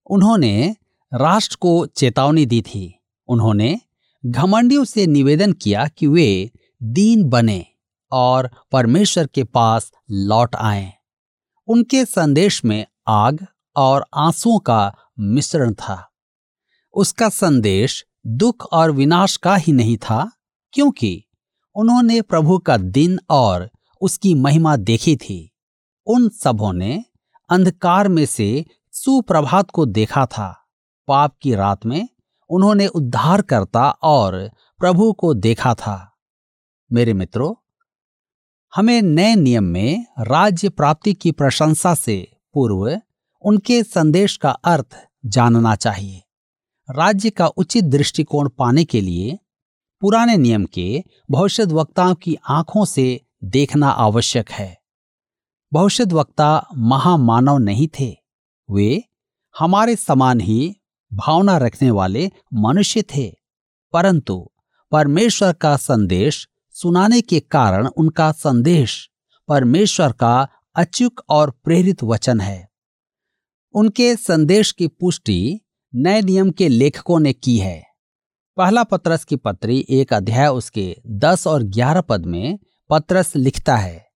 उन्होंने 0.09 0.75
राष्ट्र 1.13 1.57
को 1.59 1.85
चेतावनी 1.85 2.45
दी 2.45 2.61
थी। 2.61 3.03
उन्होंने 3.27 3.81
घमंडियों 4.25 4.83
से 4.83 5.07
निवेदन 5.07 5.53
किया 5.53 5.87
कि 5.87 6.07
वे 6.07 6.51
दीन 6.83 7.23
बने 7.23 7.65
और 8.11 8.49
परमेश्वर 8.71 9.27
के 9.27 9.43
पास 9.43 9.91
लौट 10.11 10.55
आए। 10.55 10.93
उनके 11.67 12.05
संदेश 12.05 12.65
में 12.65 12.85
आग 13.07 13.45
और 13.75 14.05
आंसुओं 14.15 14.59
का 14.59 14.95
मिश्रण 15.19 15.73
था। 15.73 16.11
उसका 16.93 17.29
संदेश 17.29 18.05
दुख 18.27 18.65
और 18.71 18.91
विनाश 18.91 19.37
का 19.37 19.55
ही 19.55 19.73
नहीं 19.73 19.97
था, 19.97 20.31
क्योंकि 20.73 21.25
उन्होंने 21.75 22.21
प्रभु 22.21 22.57
का 22.57 22.77
दिन 22.77 23.19
और 23.29 23.69
उसकी 24.01 24.33
महिमा 24.33 24.75
देखी 24.75 25.15
थी। 25.15 25.48
उन 26.09 26.29
सबों 26.29 26.73
ने 26.73 27.05
अंधकार 27.49 28.07
में 28.07 28.25
से 28.25 28.65
सुप्रभात 28.91 29.71
को 29.71 29.85
देखा 29.85 30.25
था। 30.25 30.65
पाप 31.07 31.35
की 31.41 31.55
रात 31.55 31.85
में 31.85 32.09
उन्होंने 32.49 32.87
उद्धार 32.87 33.41
करता 33.41 33.89
और 33.89 34.51
प्रभु 34.79 35.13
को 35.13 35.33
देखा 35.33 35.73
था। 35.73 36.17
मेरे 36.91 37.13
मित्रों, 37.13 37.53
हमें 38.75 39.01
नए 39.01 39.35
नियम 39.35 39.63
में 39.63 40.05
राज्य 40.19 40.69
प्राप्ति 40.69 41.13
की 41.13 41.31
प्रशंसा 41.31 41.95
से 41.95 42.37
पूर्व 42.53 43.01
उनके 43.41 43.83
संदेश 43.83 44.37
का 44.37 44.51
अर्थ 44.51 45.07
जानना 45.25 45.75
चाहिए। 45.75 46.23
राज्य 46.89 47.29
का 47.29 47.47
उचित 47.47 47.83
दृष्टिकोण 47.83 48.49
पाने 48.49 48.83
के 48.83 49.01
लिए 49.01 49.39
पुराने 50.01 50.37
नियम 50.37 50.65
के 50.65 51.03
भविष्य 51.31 51.65
वक्ताओं 51.65 52.15
की 52.15 52.37
आँखों 52.49 52.85
से 52.85 53.21
देखना 53.43 53.89
आवश्यक 53.89 54.51
है। 54.51 54.78
भविष्य 55.73 56.03
वक्ता 56.03 56.67
महामानव 56.77 57.57
नहीं 57.57 57.87
थे। 57.99 58.17
वे 58.71 59.03
हमारे 59.59 59.95
समान 59.95 60.41
ही 60.41 60.75
भावना 61.13 61.57
रखने 61.57 61.91
वाले 61.91 62.31
मनुष्य 62.53 63.01
थे। 63.01 63.35
परंतु 63.93 64.49
परमेश्वर 64.91 65.53
का 65.53 65.77
संदेश 65.77 66.49
सुनाने 66.69 67.21
के 67.21 67.39
कारण 67.39 67.87
उनका 67.87 68.31
संदेश 68.31 69.09
परमेश्वर 69.47 70.11
का 70.11 70.47
अचूक 70.75 71.21
और 71.29 71.51
प्रेरित 71.51 72.03
वचन 72.03 72.41
है। 72.41 72.69
उनके 73.73 74.15
संदेश 74.15 74.71
की 74.71 74.87
पुष्टि 74.87 75.59
नए 75.95 76.21
नियम 76.21 76.51
के 76.51 76.67
लेखकों 76.67 77.19
ने 77.19 77.33
की 77.33 77.57
है। 77.57 77.83
पहला 78.57 78.83
पत्रस 78.83 79.23
की 79.23 79.35
पत्री 79.35 79.85
एक 79.89 80.13
अध्याय 80.13 80.47
उसके 80.47 80.95
दस 81.07 81.47
और 81.47 81.63
ग्यारह 81.63 82.01
पद 82.01 82.25
में 82.25 82.59
पत्रस 82.89 83.35
लिखता 83.35 83.77
है। 83.77 84.08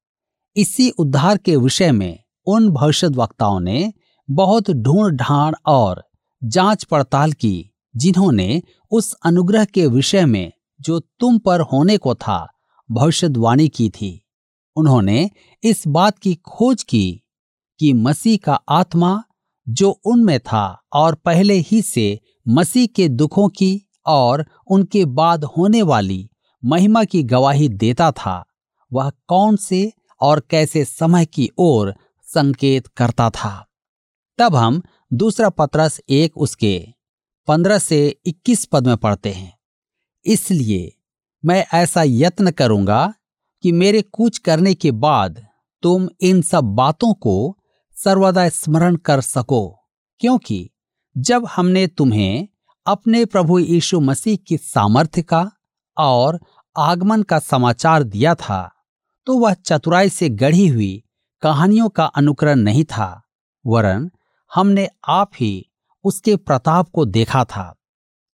इसी 0.55 0.89
उद्धार 0.89 1.37
के 1.37 1.55
विषय 1.55 1.91
में 1.91 2.19
उन 2.47 2.69
भविष्य 2.69 3.07
वक्ताओं 3.07 3.59
ने 3.59 3.93
बहुत 4.29 4.71
ढूंढ 4.71 5.13
ढांड 5.13 5.55
और 5.65 6.03
जाँच 6.41 6.83
पड़ताल 6.83 7.31
की, 7.31 7.69
जिन्होंने 7.95 8.61
उस 8.91 9.13
अनुग्रह 9.25 9.65
के 9.65 9.85
विषय 9.87 10.25
में 10.25 10.51
जो 10.81 10.99
तुम 10.99 11.37
पर 11.37 11.61
होने 11.61 11.97
को 11.97 12.15
था 12.15 12.47
भविष्यवाणी 12.89 13.67
की 13.67 13.89
थी। 13.89 14.19
उन्होंने 14.75 15.29
इस 15.63 15.83
बात 15.87 16.19
की 16.19 16.35
खोज 16.35 16.83
की 16.83 17.21
कि 17.79 17.93
मसीह 17.93 18.37
का 18.37 18.53
आत्मा 18.53 19.23
जो 19.67 19.89
उनमें 20.05 20.39
था 20.39 20.65
और 20.93 21.15
पहले 21.15 21.53
ही 21.53 21.81
से 21.81 22.19
मसीह 22.47 22.87
के 22.87 23.07
दुखों 23.09 23.47
की 23.49 23.89
और 24.05 24.45
उनके 24.67 25.05
बाद 25.05 25.43
होने 25.43 25.81
वाली 25.81 26.29
महिमा 26.63 27.03
की 27.03 27.23
गवाही 27.23 27.69
देता 27.69 28.11
था, 28.11 28.43
वह 28.91 29.11
कौन 29.27 29.55
से 29.55 29.91
और 30.21 30.39
कैसे 30.49 30.85
समय 30.85 31.25
की 31.25 31.49
ओर 31.57 31.93
संकेत 32.27 32.87
करता 32.87 33.29
था। 33.29 33.67
तब 34.39 34.55
हम 34.55 34.81
दूसरा 35.13 35.49
पत्रस 35.49 35.99
एक 36.09 36.37
उसके 36.37 36.87
पंद्रह 37.47 37.77
से 37.77 38.07
इक्कीस 38.25 38.65
पद 38.65 38.87
में 38.87 38.97
पढ़ते 38.97 39.31
हैं। 39.31 39.57
इसलिए 40.25 40.91
मैं 41.43 41.65
ऐसा 41.73 42.03
यत्न 42.05 42.51
करूँगा 42.51 43.13
कि 43.63 43.71
मेरे 43.71 44.01
कूच 44.01 44.37
करने 44.37 44.73
के 44.73 44.91
बाद 44.91 45.45
तुम 45.83 46.07
इन 46.21 46.41
सब 46.41 46.63
बातों 46.63 47.13
को 47.13 47.57
सर्वदा 47.97 48.49
स्मरण 48.49 48.95
कर 48.95 49.21
सको, 49.21 49.67
क्योंकि 50.21 50.69
जब 51.17 51.45
हमने 51.45 51.87
तुम्हें 51.87 52.47
अपने 52.85 53.25
प्रभु 53.25 53.59
यीशु 53.59 53.99
मसीह 53.99 54.37
की 54.47 54.57
सामर्थ्य 54.57 55.21
का 55.21 55.51
और 55.97 56.39
आगमन 56.77 57.23
का 57.23 57.39
समाचार 57.39 58.03
दिया 58.03 58.35
था 58.35 58.82
तो 59.27 59.37
वह 59.37 59.53
चतुराई 59.55 60.09
से 60.09 60.29
गढ़ी 60.31 60.67
हुई 60.67 61.03
कहानियों 61.43 61.89
का 61.89 62.05
अनुकरण 62.05 62.59
नहीं 62.59 62.83
था, 62.83 63.21
वरन 63.65 64.09
हमने 64.51 64.87
आप 65.09 65.31
ही 65.35 65.65
उसके 66.05 66.35
प्रताप 66.37 66.89
को 66.89 67.05
देखा 67.05 67.43
था 67.45 67.73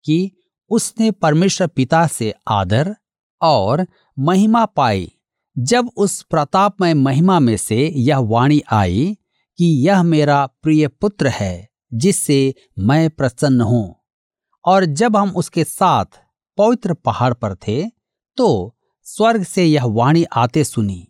कि 0.04 0.30
उसने 0.70 1.10
परमेश्वर 1.10 1.66
पिता 1.66 2.06
से 2.06 2.32
आदर 2.48 2.94
और 3.40 3.86
महिमा 4.16 4.64
पाई। 4.66 5.10
जब 5.56 5.90
उस 5.96 6.22
प्रतापमय 6.22 6.94
महिमा 6.94 7.38
में 7.40 7.56
से 7.56 7.86
यह 7.88 8.18
वाणी 8.24 8.60
आई 8.72 9.16
कि 9.58 9.66
यह 9.86 10.02
मेरा 10.02 10.44
प्रिय 10.62 10.88
पुत्र 10.90 11.28
है, 11.28 11.68
जिससे 11.92 12.54
मैं 12.78 13.08
प्रसन्न 13.10 13.60
हूँ, 13.60 13.96
और 14.64 14.84
जब 14.84 15.16
हम 15.16 15.30
उसके 15.30 15.64
साथ 15.64 16.20
पवित्र 16.58 16.94
पहाड़ 16.94 17.32
पर 17.34 17.54
थे 17.58 17.82
तो 18.38 18.76
स्वर्ग 19.12 19.42
से 19.42 19.64
यह 19.64 19.84
वाणी 19.84 20.24
आते 20.24 20.64
सुनी। 20.64 21.08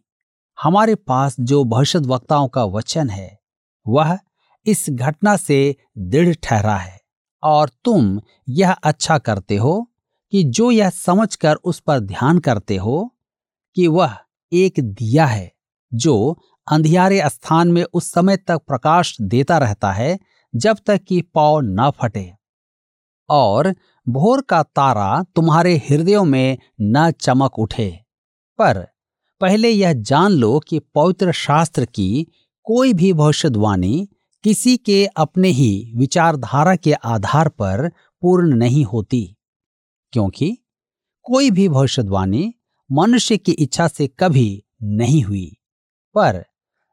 हमारे 0.62 0.94
पास 0.94 1.36
जो 1.40 1.64
भविष्य 1.64 1.98
वक्ताओं 1.98 2.48
का 2.48 2.64
वचन 2.64 3.10
है, 3.10 3.40
वह 3.88 4.18
इस 4.66 4.86
घटना 4.90 5.36
से 5.36 5.76
दृढ़ 5.98 6.34
ठहरा 6.42 6.76
है। 6.76 7.00
और 7.42 7.68
तुम 7.84 8.20
यह 8.48 8.72
अच्छा 8.72 9.18
करते 9.18 9.56
हो 9.56 9.90
कि 10.32 10.44
जो 10.44 10.70
यह 10.70 10.90
समझकर 10.90 11.54
उस 11.54 11.80
पर 11.80 12.00
ध्यान 12.00 12.38
करते 12.38 12.76
हो 12.76 13.16
कि 13.74 13.86
वह 13.86 14.16
एक 14.52 14.74
दिया 14.80 15.26
है, 15.26 15.52
जो 15.94 16.38
अंधियारे 16.72 17.22
स्थान 17.26 17.68
में 17.68 17.84
उस 17.94 18.12
समय 18.12 18.36
तक 18.36 18.56
प्रकाश 18.56 19.16
देता 19.20 19.58
रहता 19.58 19.92
है 19.92 20.18
जब 20.56 20.76
तक 20.86 21.00
कि 21.08 21.22
पाव 21.22 21.60
न 21.60 21.90
फटे। 21.90 22.39
और 23.30 23.74
भोर 24.06 24.40
का 24.40 24.62
तारा 24.62 25.24
तुम्हारे 25.36 25.76
हृदयों 25.88 26.24
में 26.24 26.58
न 26.80 27.10
चमक 27.10 27.58
उठे। 27.58 27.90
पर 28.58 28.86
पहले 29.40 29.70
यह 29.70 29.92
जान 29.92 30.32
लो 30.32 30.58
कि 30.58 30.78
पवित्र 30.94 31.32
शास्त्र 31.32 31.84
की 31.84 32.26
कोई 32.66 32.92
भी 32.92 33.12
भविष्यवाणी 33.12 34.08
किसी 34.44 34.76
के 34.76 35.04
अपने 35.06 35.48
ही 35.48 35.92
विचारधारा 35.96 36.76
के 36.76 36.92
आधार 36.92 37.48
पर 37.48 37.88
पूर्ण 38.22 38.56
नहीं 38.56 38.84
होती, 38.84 39.36
क्योंकि 40.12 40.56
कोई 41.22 41.50
भी 41.50 41.68
भविष्यवाणी 41.68 42.52
मनुष्य 42.90 43.36
की 43.36 43.52
इच्छा 43.52 43.88
से 43.88 44.06
कभी 44.18 44.64
नहीं 44.82 45.22
हुई। 45.22 45.56
पर 46.14 46.44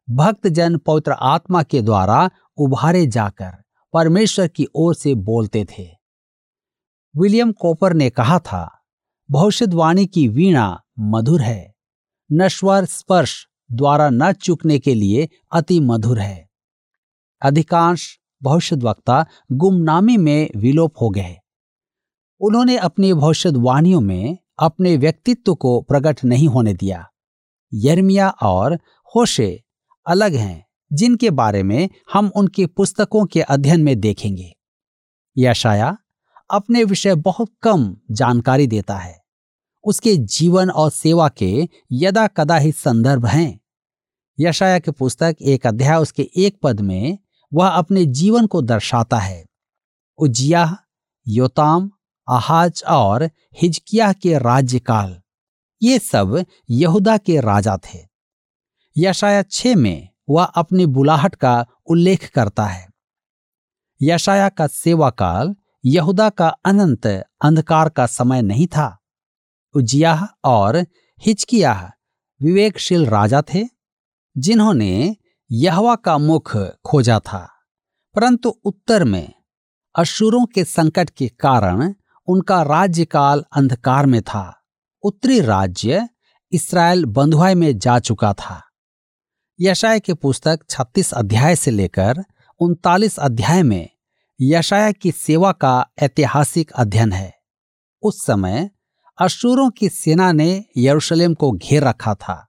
भक्त 0.10 0.48
जन 0.48 0.78
पवित्र 0.78 1.12
आत्मा 1.12 1.64
के 1.64 1.82
द्वारा 1.82 2.30
उभारे 2.58 3.06
जाकर 3.08 3.52
परमेश्वर 3.94 4.48
की 4.48 4.68
ओर 4.76 4.96
से 4.96 5.14
बोलते 5.16 5.66
थे। 5.66 5.97
विलियम 7.18 7.52
कोपर 7.52 7.94
ने 7.94 8.10
कहा 8.10 8.40
था, 8.40 8.84
भविष्यवाणी 9.32 10.06
की 10.06 10.28
वीणा 10.28 10.82
मधुर 11.00 11.42
है। 11.42 11.76
नश्वर 12.32 12.86
स्पर्श 12.86 13.48
द्वारा 13.72 14.10
न 14.10 14.34
चूकने 14.34 14.80
के 14.80 14.94
लिए 14.94 15.30
अति 15.52 15.80
मधुर 15.80 16.20
है। 16.20 16.50
अधिकांश 17.42 18.20
भविष्यवक्ता 18.44 19.26
गुमनामी 19.52 20.18
में 20.18 20.52
विलोप 20.56 20.94
हो 21.02 21.10
गए। 21.10 21.38
उन्होंने 22.40 22.78
अपनी 22.78 23.14
भविष्यवाणियों 23.14 24.02
में 24.02 24.38
अपने 24.60 24.98
व्यक्तित्व 24.98 25.56
को 25.56 25.82
प्रकट 25.82 26.24
नहीं 26.26 26.48
होने 26.48 26.74
दिया। 26.74 27.08
यर्मिया 27.74 28.30
और 28.30 28.80
होशे 29.16 29.64
अलग 30.08 30.34
हैं, 30.34 30.68
जिनके 30.94 31.30
बारे 31.30 31.64
में 31.64 31.90
हम 32.14 32.32
उनकी 32.36 32.66
पुस्तकों 32.66 33.26
के 33.26 33.42
अध्ययन 33.42 33.84
में 33.84 34.00
देखेंगे। 34.00 34.56
यशाया 35.38 35.98
अपने 36.50 36.84
विषय 36.84 37.16
बहुत 37.16 37.52
कम 37.62 37.98
जानकारी 38.12 38.68
देता 38.68 38.98
है। 38.98 39.22
उसके 39.84 40.16
जीवन 40.16 40.70
और 40.70 40.92
सेवा 40.92 41.30
के 41.30 41.70
यदा 41.92 42.28
कदा 42.28 42.58
ही 42.58 42.72
संदर्भ 42.72 43.26
हैं। 43.26 43.60
यशाया 44.40 44.80
की 44.80 44.92
पुस्तक 44.92 45.36
एक 45.42 45.68
अध्याय 45.68 45.98
उसके 45.98 46.30
एक 46.36 46.60
पद 46.64 46.82
में 46.82 47.18
वह 47.54 47.68
अपने 47.68 48.06
जीवन 48.06 48.48
को 48.48 48.62
दर्शाता 48.62 49.18
है। 49.18 49.46
उजिया 50.18 50.78
योताम, 51.28 51.92
आहाज 52.28 52.84
और 52.88 53.30
हिजकिया 53.62 54.14
के 54.14 54.38
राज्यकाल, 54.38 55.22
ये 55.82 56.00
सब 56.00 56.46
यहूदा 56.70 57.18
के 57.18 57.40
राजा 57.40 57.78
थे। 57.78 58.00
यशाया 58.98 59.44
छ 59.44 59.68
में 59.68 60.10
वह 60.30 60.44
अपनी 60.44 60.86
बुलाहट 60.86 61.36
का 61.36 61.66
उल्लेख 61.86 62.30
करता 62.30 62.66
है। 62.66 62.88
यशाया 64.02 64.50
का 64.50 64.68
सेवा 64.68 65.10
काल 65.10 65.56
यहूदा 65.86 66.30
का 66.30 66.48
अनंत 66.48 67.08
अंधकार 67.42 67.90
का 67.90 68.06
समय 68.06 68.42
नहीं 68.42 68.68
था। 68.68 69.04
उजियाह 69.76 70.26
और 70.44 70.86
हिचकिया 71.20 71.94
विवेकशील 72.42 73.06
राजा 73.06 73.42
थे, 73.42 73.70
जिन्होंने 74.38 75.16
यहवा 75.52 75.96
का 75.96 76.18
मुख 76.18 76.58
खोजा 76.58 77.20
था। 77.20 77.54
परंतु 78.16 78.50
उत्तर 78.50 79.04
में 79.04 79.34
अशुरों 79.96 80.46
के 80.46 80.64
संकट 80.64 81.10
के 81.10 81.28
कारण 81.28 81.94
उनका 82.28 82.64
राज्यकाल 82.64 83.46
अंधकार 83.56 84.06
में 84.06 84.22
था। 84.22 84.64
उत्तरी 85.04 85.40
राज्य 85.40 86.10
इसराइल 86.52 87.06
बंधुआई 87.06 87.56
में 87.56 87.80
जा 87.80 88.00
चुका 88.00 88.34
था। 88.34 88.64
यशाय 89.62 90.00
की 90.00 90.14
पुस्तक 90.14 90.60
36 90.70 91.14
अध्याय 91.14 91.56
से 91.56 91.72
लेकर 91.72 92.26
उनतालीस 92.60 93.20
अध्याय 93.20 93.64
में 93.64 93.97
यशाया 94.40 94.92
की 94.92 95.12
सेवा 95.12 95.52
का 95.52 95.88
ऐतिहासिक 96.00 96.72
अध्ययन 96.72 97.12
है। 97.12 97.34
उस 98.04 98.26
समय 98.26 98.70
अशूरों 99.18 99.70
की 99.70 99.90
सेना 99.90 100.32
ने 100.32 100.66
यरूशलेम 100.78 101.34
को 101.34 101.52
घेर 101.52 101.84
रखा 101.84 102.14
था। 102.16 102.48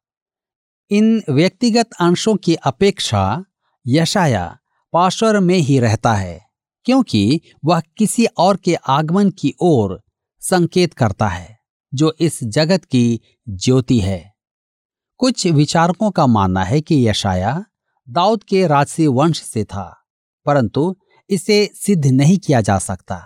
इन 0.90 1.22
व्यक्तिगत 1.31 1.90
अंशों 2.01 2.37
की 2.37 2.55
अपेक्षा 2.55 3.44
यशाया 3.87 4.59
पाशर 4.92 5.40
में 5.40 5.57
ही 5.57 5.79
रहता 5.79 6.14
है, 6.14 6.40
क्योंकि 6.85 7.40
वह 7.64 7.81
किसी 7.98 8.27
और 8.27 8.57
के 8.57 8.74
आगमन 8.74 9.31
की 9.31 9.55
ओर 9.61 10.01
संकेत 10.40 10.94
करता 10.94 11.29
है, 11.29 11.59
जो 11.94 12.14
इस 12.20 12.44
जगत 12.44 12.85
की 12.85 13.20
ज्योति 13.48 13.98
है। 13.98 14.35
कुछ 15.16 15.46
विचारकों 15.46 16.11
का 16.11 16.27
मानना 16.27 16.64
है 16.64 16.81
कि 16.81 17.09
यशाया 17.09 17.64
दाऊद 18.09 18.42
के 18.42 18.66
राजसी 18.66 19.07
वंश 19.07 19.42
से 19.42 19.64
था, 19.64 20.05
परंतु 20.46 20.96
इसे 21.31 21.71
सिद्ध 21.75 22.07
नहीं 22.07 22.38
किया 22.38 22.61
जा 22.61 22.79
सकता। 22.79 23.17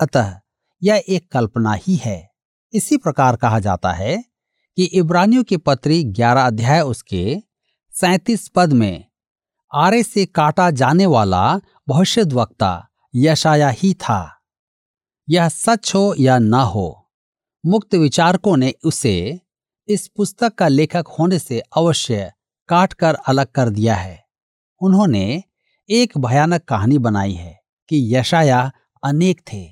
अतः 0.00 0.34
यह 0.82 1.02
एक 1.08 1.30
कल्पना 1.32 1.72
ही 1.72 1.94
है। 1.96 2.30
इसी 2.72 2.96
प्रकार 2.96 3.36
कहा 3.36 3.58
जाता 3.58 3.92
है 3.92 4.16
कि 4.78 4.84
इब्रानियों 4.84 5.44
की 5.44 5.56
पत्री 5.56 6.02
ग्यारह 6.04 6.46
अध्याय 6.46 6.80
उसके 6.80 7.36
सैतीस 7.94 8.48
पद 8.48 8.72
में, 8.72 9.04
आरे 9.74 10.02
से 10.02 10.24
काटा 10.26 10.70
जाने 10.70 11.06
वाला 11.06 11.60
भविष्य 11.88 12.22
वक्ता 12.22 12.88
यशाया 13.14 13.68
ही 13.68 13.94
था। 13.94 14.20
यह 15.28 15.48
सच 15.48 15.94
हो 15.94 16.14
या 16.18 16.38
न 16.38 16.54
हो, 16.54 17.10
मुक्त 17.66 17.94
विचारकों 17.94 18.56
ने 18.56 18.72
उसे 18.84 19.40
इस 19.88 20.06
पुस्तक 20.08 20.54
का 20.54 20.68
लेखक 20.68 21.04
होने 21.18 21.38
से 21.38 21.60
अवश्य 21.76 22.32
काट 22.68 22.92
कर 22.92 23.14
अलग 23.14 23.46
कर 23.46 23.68
दिया 23.68 23.94
है। 23.94 24.24
उन्होंने 24.80 25.42
एक 25.88 26.16
भयानक 26.18 26.62
कहानी 26.64 26.98
बनाई 26.98 27.32
है 27.32 27.58
कि 27.88 28.14
यशाया 28.14 28.70
अनेक 29.02 29.40
थे। 29.52 29.64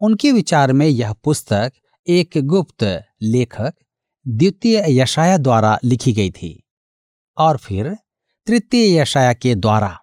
उनके 0.00 0.32
विचार 0.32 0.72
में 0.72 0.86
यह 0.86 1.12
पुस्तक 1.12 1.72
एक 2.06 2.30
गुप्त 2.36 2.84
लेखक 3.22 3.74
द्वितीय 4.26 4.84
यशाया 4.88 5.36
द्वारा 5.36 5.78
लिखी 5.84 6.12
गई 6.12 6.30
थी 6.30 6.68
और 7.38 7.56
फिर 7.56 7.96
तृतीय 8.46 8.98
यशाया 8.98 9.32
के 9.32 9.54
द्वारा। 9.54 9.98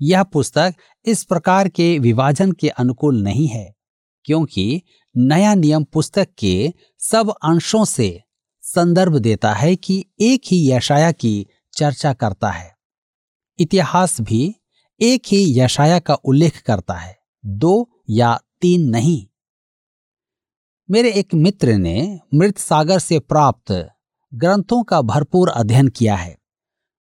यह 0.00 0.22
पुस्तक 0.22 0.74
इस 1.04 1.24
प्रकार 1.24 1.68
के 1.68 1.98
विभाजन 1.98 2.52
के 2.52 2.68
अनुकूल 2.68 3.22
नहीं 3.22 3.46
है, 3.48 3.74
क्योंकि 4.24 4.82
नया 5.14 5.54
नियम 5.54 5.84
पुस्तक 5.84 6.28
के 6.38 6.72
सब 7.00 7.32
अंशों 7.44 7.84
से 7.84 8.22
संदर्भ 8.64 9.18
देता 9.18 9.52
है 9.52 9.74
कि 9.76 10.04
एक 10.20 10.42
ही 10.46 10.70
यशाया 10.70 11.12
की 11.12 11.46
चर्चा 11.72 12.12
करता 12.12 12.50
है। 12.50 12.74
इतिहास 13.58 14.20
भी 14.20 14.54
एक 15.00 15.22
ही 15.26 15.60
यशाया 15.60 15.98
का 15.98 16.14
उल्लेख 16.14 16.60
करता 16.62 16.94
है, 16.94 17.18
दो 17.46 18.02
या 18.10 18.40
तीन 18.60 18.88
नहीं। 18.88 19.26
मेरे 20.90 21.12
एक 21.12 21.34
मित्र 21.34 21.72
ने 21.72 22.20
मृत 22.34 22.58
सागर 22.58 22.98
से 22.98 23.18
प्राप्त 23.18 23.90
ग्रंथों 24.34 24.82
का 24.82 25.00
भरपूर 25.00 25.48
अध्ययन 25.48 25.88
किया 25.88 26.16
है। 26.16 26.38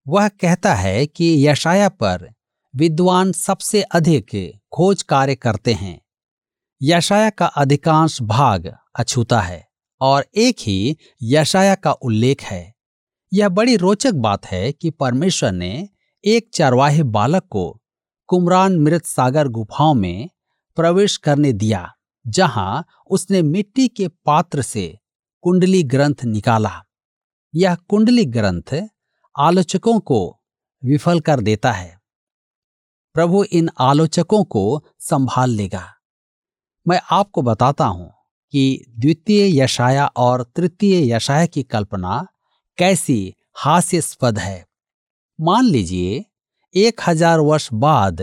वह 0.08 0.28
कहता 0.28 0.74
है 0.74 1.06
कि 1.08 1.48
यशाया 1.48 1.90
पर 1.90 2.34
विद्वान 2.76 3.32
सबसे 3.32 3.82
अधिक 3.82 4.60
खोज 4.72 5.02
कार्य 5.02 5.36
करते 5.36 5.74
हैं। 5.74 6.02
यशाया 6.82 7.30
का 7.30 7.46
अधिकांश 7.46 8.22
भाग 8.22 8.76
अछूता 8.96 9.42
है 9.42 9.68
और 10.02 10.26
एक 10.36 10.56
ही 10.60 10.98
यशाया 11.24 11.76
का 11.76 11.92
उल्लेख 11.92 12.44
है। 12.44 12.76
यह 13.34 13.50
बड़ी 13.50 13.76
रोचक 13.76 14.14
बात 14.14 14.46
है 14.46 14.72
कि 14.72 14.90
परमेश्वर 14.90 15.52
ने 15.52 15.90
एक 16.26 16.50
चरवाहे 16.54 17.04
बालक 17.04 17.44
को 17.50 17.82
कुमरान 18.28 18.80
मृत 18.80 19.06
सागर 19.06 19.48
गुफाओं 19.48 19.94
में 19.94 20.30
प्रवेश 20.76 21.18
करने 21.18 21.54
दिया, 21.54 21.94
जहाँ 22.28 22.86
उसने 23.10 23.42
मिट्टी 23.42 23.88
के 23.88 24.08
पात्र 24.08 24.62
से 24.62 25.00
कुंडली 25.42 25.84
ग्रंथ 25.84 26.24
निकाला। 26.26 26.86
यह 27.56 27.76
कुंडली 27.76 28.26
ग्रंथ 28.26 28.88
आलोचकों 29.40 30.00
को 30.00 30.42
विफल 30.84 31.20
कर 31.20 31.40
देता 31.40 31.72
है। 31.72 32.00
प्रभु 33.14 33.44
इन 33.44 33.70
आलोचकों 33.80 34.44
को 34.44 34.84
संभाल 35.00 35.50
लेगा। 35.50 35.84
मैं 36.88 37.02
आपको 37.12 37.42
बताता 37.42 37.86
हूँ 37.86 38.14
कि 38.52 38.86
द्वितीय 38.90 39.62
यशाया 39.62 40.06
और 40.06 40.44
तृतीय 40.44 41.14
यशाया 41.14 41.46
की 41.46 41.64
कल्पना 41.64 42.28
कैसी 42.78 43.36
हास्यास्पद 43.56 44.40
है। 44.40 44.69
मान 45.40 45.66
लीजिए, 45.66 46.26
एक 46.76 47.02
हज़ार 47.08 47.40
वर्ष 47.40 47.68
बाद 47.74 48.22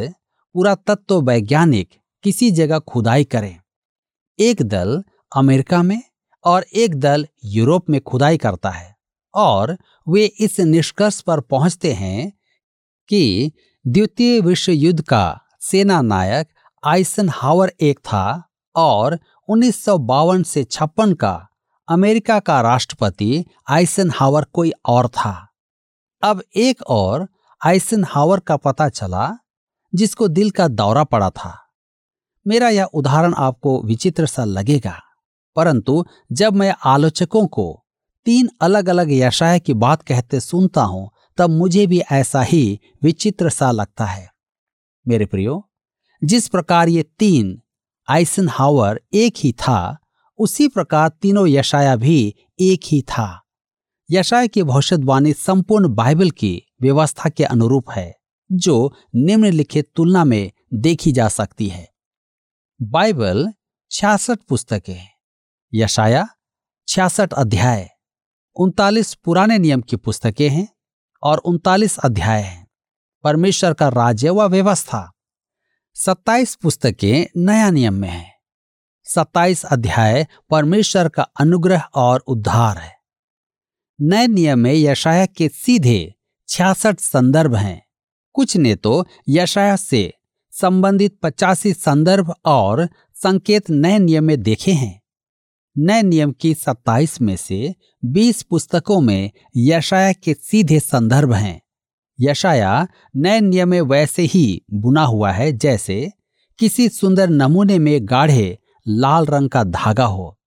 पूरा 0.54 0.74
तत्व 0.86 1.20
वैज्ञानिक 1.20 1.88
किसी 2.24 2.50
जगह 2.50 2.78
खुदाई 2.78 3.24
करें। 3.24 3.56
एक 4.38 4.62
दल 4.64 5.02
अमेरिका 5.32 5.82
में 5.82 6.02
और 6.44 6.64
एक 6.74 6.94
दल 6.94 7.26
यूरोप 7.44 7.88
में 7.90 8.00
खुदाई 8.00 8.36
करता 8.36 8.70
है 8.70 8.94
और 9.34 9.76
वे 10.06 10.24
इस 10.24 10.60
निष्कर्ष 10.60 11.20
पर 11.20 11.40
पहुँचते 11.40 11.92
हैं 11.92 12.32
कि 13.10 13.52
द्वितीय 13.84 14.40
विश्व 14.40 14.72
युद्ध 14.72 15.00
का 15.00 15.24
सेना 15.60 16.00
नायक 16.02 16.48
आइसन 16.82 17.28
हावर 17.28 17.72
एक 17.80 17.98
था 17.98 18.42
और 18.74 19.18
उन्नीस 19.48 19.84
सौ 19.84 19.98
बावन 19.98 20.42
से 20.42 20.64
छप्पन 20.64 21.14
का 21.14 21.34
अमेरिका 21.88 22.38
का 22.40 22.60
राष्ट्रपति 22.60 23.44
आइसन 23.70 24.10
हावर 24.10 24.44
कोई 24.52 24.72
और 24.84 25.08
था। 25.08 25.45
अब 26.26 26.42
एक 26.56 26.82
और 26.82 27.26
आइसन 27.60 28.04
हावर 28.04 28.40
का 28.40 28.56
पता 28.56 28.88
चला, 28.88 29.36
जिसको 29.92 30.28
दिल 30.28 30.50
का 30.50 30.68
दौरा 30.68 31.04
पड़ा 31.04 31.30
था। 31.30 31.54
मेरा 32.46 32.68
यह 32.68 32.84
उदाहरण 32.84 33.34
आपको 33.34 33.82
विचित्र 33.82 34.26
सा 34.26 34.44
लगेगा, 34.44 35.00
परंतु 35.56 36.04
जब 36.32 36.54
मैं 36.54 36.74
आलोचकों 36.84 37.46
को 37.46 37.84
तीन 38.26 38.48
अलग 38.60 38.88
अलग 38.88 39.12
यशाय 39.12 39.60
की 39.60 39.74
बात 39.74 40.02
कहते 40.02 40.40
सुनता 40.40 40.82
हूँ, 40.82 41.10
तब 41.38 41.50
मुझे 41.50 41.86
भी 41.86 42.00
ऐसा 42.12 42.42
ही 42.42 42.80
विचित्र 43.02 43.50
सा 43.50 43.70
लगता 43.70 44.04
है। 44.04 44.28
मेरे 45.06 45.26
प्रियो, 45.26 45.62
जिस 46.22 46.48
प्रकार 46.48 46.88
ये 46.88 47.02
तीन 47.18 47.60
आइसन 48.08 48.48
हावर 48.48 49.00
एक 49.14 49.34
ही 49.36 49.52
था, 49.52 49.98
उसी 50.38 50.68
प्रकार 50.68 51.08
तीनों 51.22 51.46
यशाया 51.48 51.96
भी 51.96 52.34
एक 52.60 52.80
ही 52.86 53.02
था। 53.02 53.42
यशाया 54.10 54.46
की 54.46 54.62
भविष्यवाणी 54.62 55.32
संपूर्ण 55.32 55.88
बाइबल 55.88 56.30
की 56.30 56.62
व्यवस्था 56.82 57.28
के 57.28 57.44
अनुरूप 57.44 57.90
है, 57.90 58.16
जो 58.52 58.92
निम्नलिखित 59.14 59.90
तुलना 59.96 60.24
में 60.24 60.52
देखी 60.74 61.12
जा 61.12 61.28
सकती 61.28 61.68
है। 61.68 61.92
बाइबल 62.82 63.52
छियासठ 63.90 64.38
पुस्तकें 64.48 65.08
यशाया 65.74 66.28
छियासठ 66.88 67.32
अध्याय, 67.32 67.90
उनतालीस 68.56 69.14
पुराने 69.14 69.58
नियम 69.58 69.80
की 69.80 69.96
पुस्तकें 69.96 70.48
हैं 70.48 70.68
और 71.22 71.38
उनतालीस 71.38 71.98
अध्याय 71.98 72.42
हैं। 72.42 72.66
परमेश्वर 73.24 73.74
का 73.74 73.88
राज्य 73.88 74.30
व 74.30 74.42
व्यवस्था। 74.42 75.12
सत्ताईस 75.94 76.54
पुस्तकें 76.54 77.26
नया 77.36 77.70
नियम 77.70 77.94
में 77.94 78.08
हैं। 78.08 78.34
सत्ताईस 79.04 79.64
अध्याय 79.64 80.26
परमेश्वर 80.50 81.08
का 81.08 81.22
अनुग्रह 81.22 81.80
और 81.80 82.20
उद्धार 82.20 82.78
है। 82.78 82.95
नए 84.00 84.26
नियम 84.26 84.58
में 84.58 84.74
यशाया 84.74 85.26
के 85.26 85.48
सीधे 85.48 86.14
छियासठ 86.48 87.00
संदर्भ 87.00 87.54
हैं। 87.54 87.86
कुछ 88.32 88.56
ने 88.56 88.74
तो 88.74 89.06
यशाया 89.28 89.76
से 89.76 90.12
संबंधित 90.52 91.18
पचासी 91.22 91.72
संदर्भ 91.72 92.34
और 92.44 92.88
संकेत 93.14 93.70
नए 93.70 93.98
नियम 93.98 94.24
में 94.24 94.42
देखे 94.42 94.72
हैं। 94.72 95.02
नए 95.78 96.02
नियम 96.02 96.32
की 96.32 96.54
27 96.54 97.20
में 97.20 97.36
से 97.36 97.74
20 98.04 98.42
पुस्तकों 98.42 99.00
में 99.00 99.30
यशाया 99.56 100.12
के 100.12 100.34
सीधे 100.34 100.80
संदर्भ 100.80 101.32
हैं। 101.32 101.62
यशाया 102.20 102.88
नए 103.16 103.40
नियम 103.40 103.68
में 103.68 103.80
वैसे 103.80 104.22
ही 104.22 104.62
बुना 104.72 105.04
हुआ 105.04 105.32
है, 105.32 105.52
जैसे 105.52 106.12
किसी 106.58 106.88
सुंदर 106.88 107.28
नमूने 107.28 107.78
में 107.78 107.98
गाढ़े 108.02 108.58
लाल 108.88 109.26
रंग 109.26 109.50
का 109.50 109.64
धागा 109.64 110.04
हो। 110.04 110.38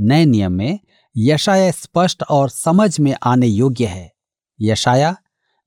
नए 0.00 0.24
नियम 0.24 0.52
में 0.52 0.78
यशाया 1.18 1.70
स्पष्ट 1.70 2.22
और 2.22 2.50
समझ 2.50 3.00
में 3.00 3.14
आने 3.22 3.46
योग्य 3.46 3.86
है। 3.86 4.12
यशाया 4.60 5.16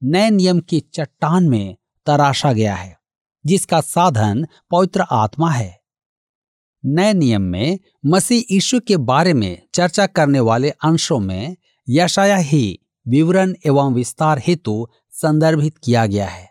नए 0.04 0.30
नियम 0.30 0.60
की 0.60 0.80
चट्टान 0.80 1.50
में 1.50 1.78
तराशा 2.06 2.54
गया 2.54 2.76
है, 2.76 3.00
जिसका 3.46 3.82
साधन 3.82 4.48
पवित्र 4.72 5.06
आत्मा 5.12 5.52
है। 5.52 5.82
नए 6.86 7.14
नियम 7.14 7.42
में 7.42 7.80
मसीह 8.06 8.54
यीशु 8.54 8.80
के 8.80 8.98
बारे 8.98 9.34
में 9.34 9.62
चर्चा 9.74 10.08
करने 10.08 10.40
वाले 10.40 10.70
अंशों 10.70 11.20
में 11.20 11.58
यशाया 11.90 12.38
ही 12.38 12.80
विवरण 13.08 13.54
एवं 13.66 13.94
विस्तार 13.94 14.42
हेतु 14.48 14.88
संदर्भित 15.12 15.78
किया 15.78 16.06
गया 16.06 16.28
है। 16.28 16.50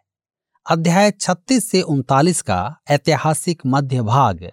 अध्याय 0.70 1.10
36 1.10 1.70
से 1.70 1.82
उनतालीस 1.82 2.42
का 2.42 2.76
ऐतिहासिक 2.90 3.62
मध्य 3.66 4.02
भाग 4.02 4.50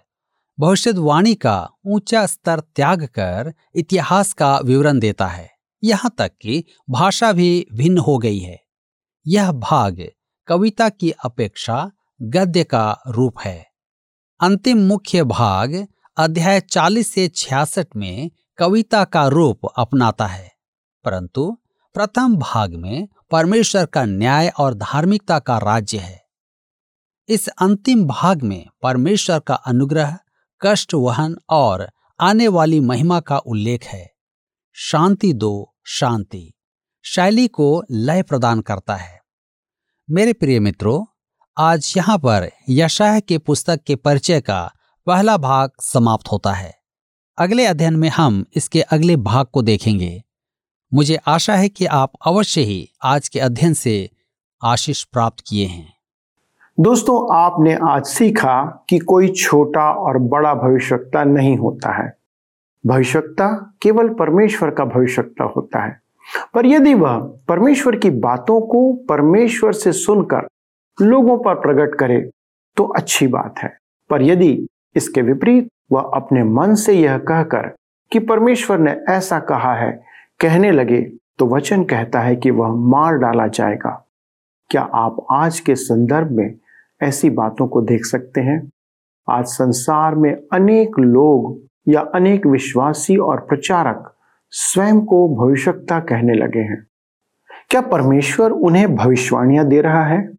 भविष्यवाणी 0.60 1.34
का 1.34 1.68
ऊँचा 1.86 2.26
स्तर 2.26 2.60
त्याग 2.60 3.04
कर 3.04 3.54
इतिहास 3.74 4.32
का 4.32 4.58
विवरण 4.58 4.98
देता 4.98 5.26
है। 5.26 5.50
यहाँ 5.84 6.14
तक 6.18 6.32
कि 6.42 6.64
भाषा 6.90 7.32
भी 7.32 7.66
भिन्न 7.74 7.98
हो 7.98 8.18
गई 8.18 8.38
है। 8.38 8.60
यह 9.26 9.52
भाग 9.52 10.08
कविता 10.46 10.88
की 10.88 11.10
अपेक्षा 11.10 11.90
गद्य 12.22 12.64
का 12.64 12.98
रूप 13.08 13.34
है। 13.40 13.66
अंतिम 14.40 14.78
मुख्य 14.78 15.24
भाग 15.24 15.86
अध्याय 16.16 16.60
40 16.60 17.14
से 17.14 17.28
66 17.28 17.86
में 17.96 18.30
कविता 18.58 19.04
का 19.04 19.26
रूप 19.26 19.60
अपनाता 19.76 20.26
है। 20.26 20.52
परंतु 21.04 21.58
प्रथम 21.94 22.36
भाग 22.36 22.74
में 22.74 23.08
परमेश्वर 23.30 23.86
का 23.86 24.04
न्याय 24.04 24.48
और 24.48 24.74
धार्मिकता 24.74 25.38
का 25.38 25.58
राज्य 25.58 25.98
है। 25.98 26.24
इस 27.28 27.48
अंतिम 27.48 28.04
भाग 28.04 28.42
में 28.42 28.66
परमेश्वर 28.82 29.38
का 29.38 29.54
अनुग्रह 29.54 30.18
कष्ट, 30.62 30.94
वहन 30.94 31.36
और 31.50 31.90
आने 32.20 32.48
वाली 32.48 32.80
महिमा 32.80 33.20
का 33.20 33.38
उल्लेख 33.38 33.84
है। 33.84 34.14
शांति 34.72 35.32
दो, 35.32 35.74
शांति। 35.86 36.52
शैली 37.04 37.48
को 37.48 37.82
लय 37.90 38.22
प्रदान 38.22 38.60
करता 38.60 38.96
है। 38.96 39.20
मेरे 40.10 40.32
प्रिय 40.32 40.60
मित्रों, 40.60 41.04
आज 41.58 41.94
यहाँ 41.96 42.18
पर 42.18 42.50
यशाह 42.68 43.20
के 43.20 43.38
पुस्तक 43.38 43.80
के 43.82 43.96
परिचय 43.96 44.40
का 44.40 44.72
पहला 45.06 45.36
भाग 45.36 45.70
समाप्त 45.80 46.28
होता 46.32 46.52
है। 46.52 46.78
अगले 47.38 47.66
अध्ययन 47.66 47.96
में 47.96 48.08
हम 48.08 48.46
इसके 48.54 48.80
अगले 48.80 49.16
भाग 49.16 49.46
को 49.46 49.62
देखेंगे। 49.62 50.24
मुझे 50.94 51.16
आशा 51.16 51.56
है 51.56 51.68
कि 51.68 51.86
आप 51.86 52.12
अवश्य 52.26 52.60
ही 52.60 52.92
आज 53.04 53.28
के 53.28 53.40
अध्ययन 53.40 53.74
से 53.74 54.10
आशीष 54.64 55.04
प्राप्त 55.04 55.44
किए 55.48 55.66
हैं। 55.66 55.95
दोस्तों, 56.80 57.36
आपने 57.36 57.74
आज 57.74 58.04
सीखा 58.04 58.86
कि 58.88 58.98
कोई 58.98 59.28
छोटा 59.28 59.92
और 59.92 60.18
बड़ा 60.18 60.54
भविष्यता 60.54 61.24
नहीं 61.24 61.56
होता 61.56 61.92
है। 61.92 62.12
भविष्यता 62.86 63.74
केवल 63.82 64.08
परमेश्वर 64.08 64.70
का 64.70 64.84
भविष्यता 64.84 65.44
होता 65.44 65.84
है। 65.84 66.00
पर 66.54 66.66
यदि 66.66 66.94
वह 66.94 67.16
परमेश्वर 67.48 67.96
की 67.96 68.10
बातों 68.10 68.60
को 68.60 68.92
परमेश्वर 69.08 69.72
से 69.72 69.92
सुनकर 69.92 70.46
लोगों 71.02 71.38
पर 71.38 71.54
प्रकट 71.54 71.94
करे 71.94 72.30
तो 72.76 72.84
अच्छी 72.84 73.26
बात 73.26 73.58
है। 73.58 73.72
पर 74.10 74.22
यदि 74.22 74.68
इसके 74.96 75.22
विपरीत 75.22 75.68
वह 75.92 76.10
अपने 76.14 76.44
मन 76.44 76.74
से 76.74 76.92
यह 76.92 77.18
कहकर 77.18 77.72
कि 78.12 78.18
परमेश्वर 78.18 78.78
ने 78.78 78.92
ऐसा 79.08 79.40
कहा 79.40 79.74
है, 79.74 80.04
कहने 80.40 80.70
लगे 80.70 81.02
तो 81.38 81.46
वचन 81.46 81.84
कहता 81.84 82.20
है 82.20 82.36
कि 82.36 82.50
वह 82.50 82.68
मार 82.68 83.14
डाला 83.14 83.46
जाएगा। 83.46 84.06
क्या 84.70 84.82
आप 84.82 85.26
आज 85.30 85.60
के 85.60 85.74
संदर्भ 85.74 86.30
में 86.30 86.54
ऐसी 87.02 87.30
बातों 87.30 87.68
को 87.68 87.80
देख 87.80 88.04
सकते 88.04 88.40
हैं। 88.40 88.70
आज 89.30 89.44
संसार 89.44 90.14
में 90.14 90.36
अनेक 90.52 90.98
लोग 90.98 91.60
या 91.88 92.00
अनेक 92.00 92.46
विश्वासी 92.46 93.16
और 93.16 93.40
प्रचारक 93.40 94.14
स्वयं 94.50 95.00
को 95.00 95.36
भविष्यता 95.36 96.00
कहने 96.00 96.34
लगे 96.34 96.58
हैं। 96.58 96.86
क्या 97.70 97.80
परमेश्वर 97.80 98.50
उन्हें 98.50 98.96
भविष्यवाणियाँ 98.96 99.66
दे 99.66 99.80
रहा 99.80 100.04
है? 100.04 100.30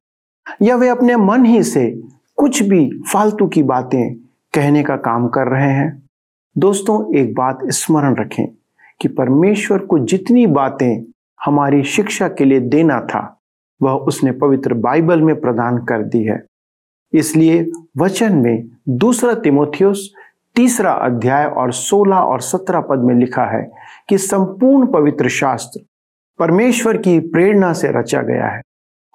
या 0.61 0.75
वे 0.75 0.89
अपने 0.89 1.15
मन 1.15 1.45
ही 1.45 1.63
से 1.63 2.01
कुछ 2.35 2.63
भी 2.63 3.01
फालतू 3.13 3.47
की 3.47 3.63
बातें 3.63 4.15
कहने 4.53 4.83
का 4.83 4.95
काम 4.95 5.27
कर 5.27 5.47
रहे 5.47 5.71
हैं? 5.71 6.03
दोस्तों, 6.57 7.15
एक 7.15 7.35
बात 7.35 7.59
स्मरण 7.65 8.15
रखें 8.15 8.47
कि 9.01 9.07
परमेश्वर 9.07 9.77
को 9.77 9.99
जितनी 9.99 10.47
बातें 10.47 11.05
हमारी 11.45 11.83
शिक्षा 11.83 12.27
के 12.27 12.45
लिए 12.45 12.59
देना 12.59 13.01
था 13.01 13.36
वह 13.81 13.91
उसने 13.91 14.31
पवित्र 14.31 14.73
बाइबल 14.73 15.21
में 15.21 15.39
प्रदान 15.41 15.77
कर 15.85 16.03
दी 16.03 16.23
है। 16.23 16.41
इसलिए 17.13 17.65
वचन 17.97 18.35
में 18.35 18.67
दूसरा 18.89 19.33
तिमोथियस 19.33 20.09
तीसरा 20.55 20.91
अध्याय 20.91 21.45
और 21.45 21.71
सोलह 21.71 22.15
और 22.15 22.41
सत्रह 22.41 22.81
पद 22.81 22.99
में 22.99 23.13
लिखा 23.15 23.45
है 23.45 23.61
कि 24.09 24.17
संपूर्ण 24.17 24.87
पवित्र 24.87 25.29
शास्त्र 25.29 25.79
परमेश्वर 26.39 26.97
की 26.97 27.19
प्रेरणा 27.19 27.73
से 27.73 27.91
रचा 27.91 28.21
गया 28.21 28.47
है 28.47 28.61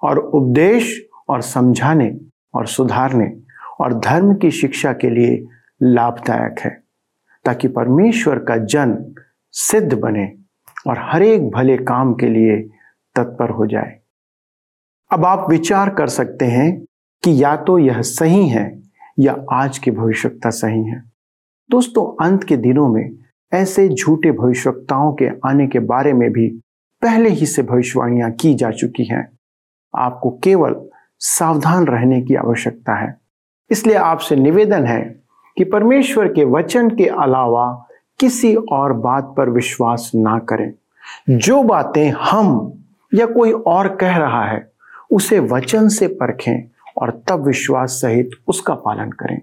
और 0.03 0.17
उपदेश 0.17 1.01
और 1.29 1.41
समझाने 1.41 2.11
और 2.53 2.67
सुधारने 2.67 3.31
और 3.79 3.93
धर्म 3.93 4.33
की 4.35 4.51
शिक्षा 4.51 4.93
के 4.93 5.09
लिए 5.09 5.45
लाभदायक 5.83 6.59
है, 6.59 6.69
ताकि 7.45 7.67
परमेश्वर 7.67 8.39
का 8.39 8.57
जन 8.57 8.95
सिद्ध 9.53 9.93
बने 9.93 10.31
और 10.87 10.99
हर 10.99 11.23
एक 11.23 11.49
भले 11.49 11.77
काम 11.77 12.13
के 12.13 12.27
लिए 12.27 12.57
तत्पर 13.15 13.49
हो 13.49 13.65
जाए। 13.67 13.99
अब 15.13 15.25
आप 15.25 15.49
विचार 15.49 15.89
कर 15.89 16.07
सकते 16.07 16.45
हैं 16.45 16.85
कि 17.23 17.43
या 17.43 17.55
तो 17.55 17.79
यह 17.79 18.01
सही 18.01 18.47
है 18.47 18.81
या 19.19 19.37
आज 19.51 19.77
की 19.77 19.91
भविष्यता 19.91 20.49
सही 20.49 20.83
है। 20.83 21.03
दोस्तों, 21.71 22.25
अंत 22.25 22.43
के 22.43 22.57
दिनों 22.57 22.87
में 22.87 23.11
ऐसे 23.53 23.89
झूठे 23.89 24.31
भविष्यताओं 24.31 25.13
के 25.13 25.27
आने 25.45 25.67
के 25.67 25.79
बारे 25.79 26.13
में 26.13 26.31
भी 26.31 26.47
पहले 27.01 27.29
ही 27.29 27.45
से 27.45 27.63
भविष्यवाणियाँ 27.63 28.31
की 28.31 28.53
जा 28.53 28.71
चुकी 28.71 29.03
हैं। 29.03 29.37
आपको 29.95 30.29
केवल 30.43 30.75
सावधान 31.19 31.85
रहने 31.85 32.21
की 32.21 32.35
आवश्यकता 32.35 32.95
है। 32.95 33.17
इसलिए 33.71 33.95
आपसे 33.95 34.35
निवेदन 34.35 34.85
है 34.85 35.19
कि 35.57 35.63
परमेश्वर 35.63 36.27
के 36.27 36.45
वचन 36.45 36.89
के 36.89 37.05
अलावा 37.05 37.87
किसी 38.19 38.55
और 38.55 38.93
बात 38.93 39.33
पर 39.37 39.49
विश्वास 39.49 40.11
ना 40.15 40.39
करें। 40.39 40.73
जो 41.29 41.63
बातें 41.63 42.11
हम 42.11 42.73
या 43.13 43.25
कोई 43.25 43.51
और 43.51 43.95
कह 43.95 44.17
रहा 44.17 44.45
है 44.45 44.72
उसे 45.13 45.39
वचन 45.39 45.87
से 45.87 46.07
परखें 46.07 46.69
और 46.97 47.23
तब 47.29 47.45
विश्वास 47.45 47.89
सहित 47.89 48.29
उसका 48.47 48.75
पालन 48.75 49.11
करें। 49.11 49.41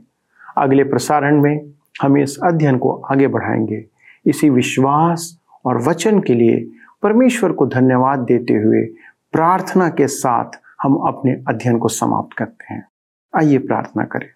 अगले 0.58 0.84
प्रसारण 0.84 1.42
में 1.42 1.72
हम 2.02 2.18
इस 2.18 2.38
अध्ययन 2.44 2.78
को 2.78 2.94
आगे 2.94 3.26
बढ़ाएँगे। 3.26 3.86
इसी 4.26 4.50
विश्वास 4.50 5.40
और 5.64 5.82
वचन 5.82 6.20
के 6.20 6.34
लिए 6.34 6.70
परमेश्वर 7.02 7.52
को 7.52 7.66
धन्यवाद 7.66 8.18
देते 8.18 8.54
हुए 8.54 8.82
प्रार्थना 9.32 9.88
के 9.88 10.06
साथ 10.06 10.50
हम 10.82 10.94
अपने 10.96 11.32
अध्ययन 11.48 11.78
को 11.78 11.88
समाप्त 11.88 12.36
करते 12.36 12.74
हैं। 12.74 12.88
आइए 13.36 13.58
प्रार्थना 13.58 14.04
करें। 14.04 14.28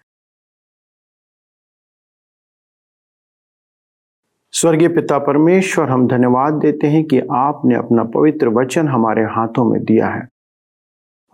स्वर्गीय 4.51 4.87
पिता 4.87 5.19
परमेश्वर, 5.19 5.89
हम 5.89 6.07
धन्यवाद 6.07 6.53
देते 6.53 6.87
हैं 6.87 7.03
कि 7.03 7.19
आपने 7.19 7.75
अपना 7.75 8.03
पवित्र 8.03 8.47
वचन 8.47 8.87
हमारे 8.87 9.23
हाथों 9.23 9.71
में 9.71 9.83
दिया 9.83 10.07
है। 10.07 10.34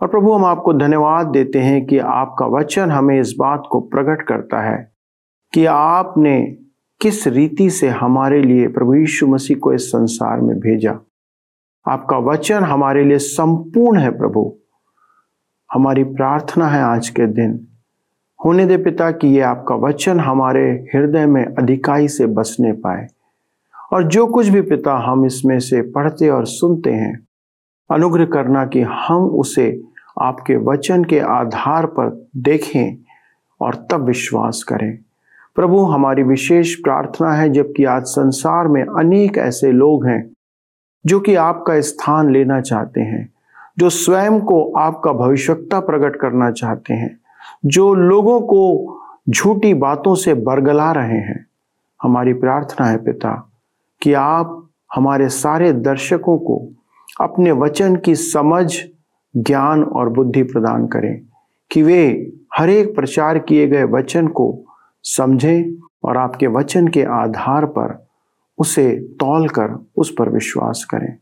और 0.02 0.08
प्रभु, 0.08 0.32
हम 0.32 0.44
आपको 0.44 0.72
धन्यवाद 0.72 1.26
देते 1.26 1.58
हैं 1.58 1.86
कि 1.86 1.98
आपका 1.98 2.46
वचन 2.46 2.90
हमें 2.90 3.20
इस 3.20 3.34
बात 3.38 3.62
को 3.70 3.80
प्रकट 3.80 4.22
करता 4.22 4.60
है 4.60 4.92
कि 5.52 5.66
आपने 5.66 6.56
किस 7.00 7.26
रीति 7.26 7.70
से 7.70 7.88
हमारे 7.88 8.42
लिए 8.42 8.68
प्रभु 8.68 8.94
यीशु 8.94 9.26
मसीह 9.26 9.56
को 9.56 9.72
इस 9.72 9.88
संसार 9.88 10.40
में 10.40 10.58
भेजा। 10.58 10.98
आपका 11.88 12.18
वचन 12.18 12.62
हमारे 12.62 13.04
लिए 13.04 13.18
संपूर्ण 13.18 13.98
है 13.98 14.18
प्रभु। 14.18 14.56
हमारी 15.72 16.04
प्रार्थना 16.04 16.66
है 16.66 16.82
आज 16.82 17.08
के 17.08 17.26
दिन। 17.26 17.66
होने 18.44 18.66
दे 18.66 18.76
पिता 18.76 19.10
कि 19.10 19.28
ये 19.28 19.40
आपका 19.40 19.74
वचन 19.74 20.20
हमारे 20.20 20.86
हृदय 20.94 21.26
में 21.26 21.44
अधिकाई 21.44 22.08
से 22.08 22.26
बसने 22.26 22.72
पाए। 22.72 23.06
और 23.92 24.04
जो 24.04 24.26
कुछ 24.26 24.48
भी 24.48 24.60
पिता, 24.60 24.96
हम 24.96 25.26
इसमें 25.26 25.58
से 25.58 25.82
पढ़ते 25.82 26.28
और 26.28 26.46
सुनते 26.46 26.92
हैं, 26.92 27.26
अनुग्रह 27.90 28.24
करना 28.24 28.66
कि 28.66 28.80
हम 28.80 29.24
उसे 29.24 29.82
आपके 30.20 30.56
वचन 30.56 31.04
के 31.04 31.18
आधार 31.18 31.86
पर 31.86 32.26
देखें 32.36 32.96
और 33.60 33.86
तब 33.90 34.04
विश्वास 34.04 34.62
करें। 34.62 34.98
प्रभु, 35.54 35.82
हमारी 35.82 36.22
विशेष 36.22 36.74
प्रार्थना 36.74 37.32
है, 37.32 37.48
जबकि 37.48 37.84
आज 37.84 38.02
संसार 38.02 38.68
में 38.68 38.82
अनेक 38.82 39.38
ऐसे 39.38 39.72
लोग 39.72 40.06
हैं 40.06 40.30
जो 41.06 41.20
कि 41.20 41.34
आपका 41.34 41.80
स्थान 41.80 42.30
लेना 42.30 42.60
चाहते 42.60 43.00
हैं, 43.00 43.32
जो 43.78 43.90
स्वयं 43.90 44.40
को 44.40 44.72
आपका 44.72 45.12
भविष्यता 45.12 45.80
प्रकट 45.80 46.16
करना 46.16 46.50
चाहते 46.50 46.94
हैं, 46.94 47.20
जो 47.66 47.94
लोगों 47.94 48.40
को 48.40 48.62
झूठी 49.30 49.74
बातों 49.74 50.14
से 50.14 50.34
बरगला 50.34 50.92
रहे 50.92 51.18
हैं। 51.18 51.46
हमारी 52.02 52.32
प्रार्थना 52.32 52.86
है 52.86 52.96
पिता, 52.96 53.50
कि 54.02 54.12
आप 54.12 54.68
हमारे 54.94 55.28
सारे 55.28 55.72
दर्शकों 55.72 56.38
को 56.38 56.68
अपने 57.20 57.52
वचन 57.52 57.96
की 57.96 58.14
समझ 58.14 58.78
ज्ञान 59.36 59.84
और 59.84 60.08
बुद्धि 60.08 60.42
प्रदान 60.42 60.86
करें 60.86 61.20
कि 61.70 61.82
वे 61.82 62.32
हर 62.58 62.70
एक 62.70 62.94
प्रचार 62.96 63.38
किए 63.38 63.68
गए 63.68 63.84
वचन 63.84 64.28
को 64.28 64.64
समझें 65.02 65.88
और 66.04 66.16
आपके 66.16 66.46
वचन 66.46 66.88
के 66.88 67.02
आधार 67.02 67.66
पर 67.66 68.06
उसे 68.58 68.90
तौल 68.96 69.48
कर 69.48 69.86
उस 69.96 70.14
पर 70.18 70.28
विश्वास 70.28 70.86
करें। 70.90 71.16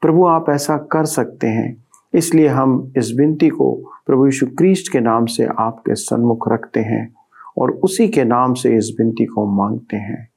प्रभु, 0.00 0.26
आप 0.26 0.50
ऐसा 0.50 0.76
कर 0.76 1.04
सकते 1.04 1.46
हैं। 1.46 1.84
इसलिए 2.14 2.48
हम 2.48 2.92
इस 2.96 3.12
विनती 3.18 3.48
को 3.48 3.92
प्रभु 4.06 4.26
यीशु 4.26 4.46
क्रिस्ट 4.46 4.92
के 4.92 5.00
नाम 5.00 5.26
से 5.26 5.46
आपके 5.58 5.94
सन्मुख 5.94 6.52
रखते 6.52 6.80
हैं 6.80 7.14
और 7.58 7.70
उसी 7.70 8.08
के 8.08 8.24
नाम 8.24 8.54
से 8.54 8.76
इस 8.76 8.96
विनती 8.98 9.24
को 9.24 9.46
मांगते 9.46 9.96
हैं। 9.96 10.28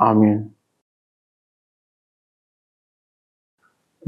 आमीन। 0.00 0.50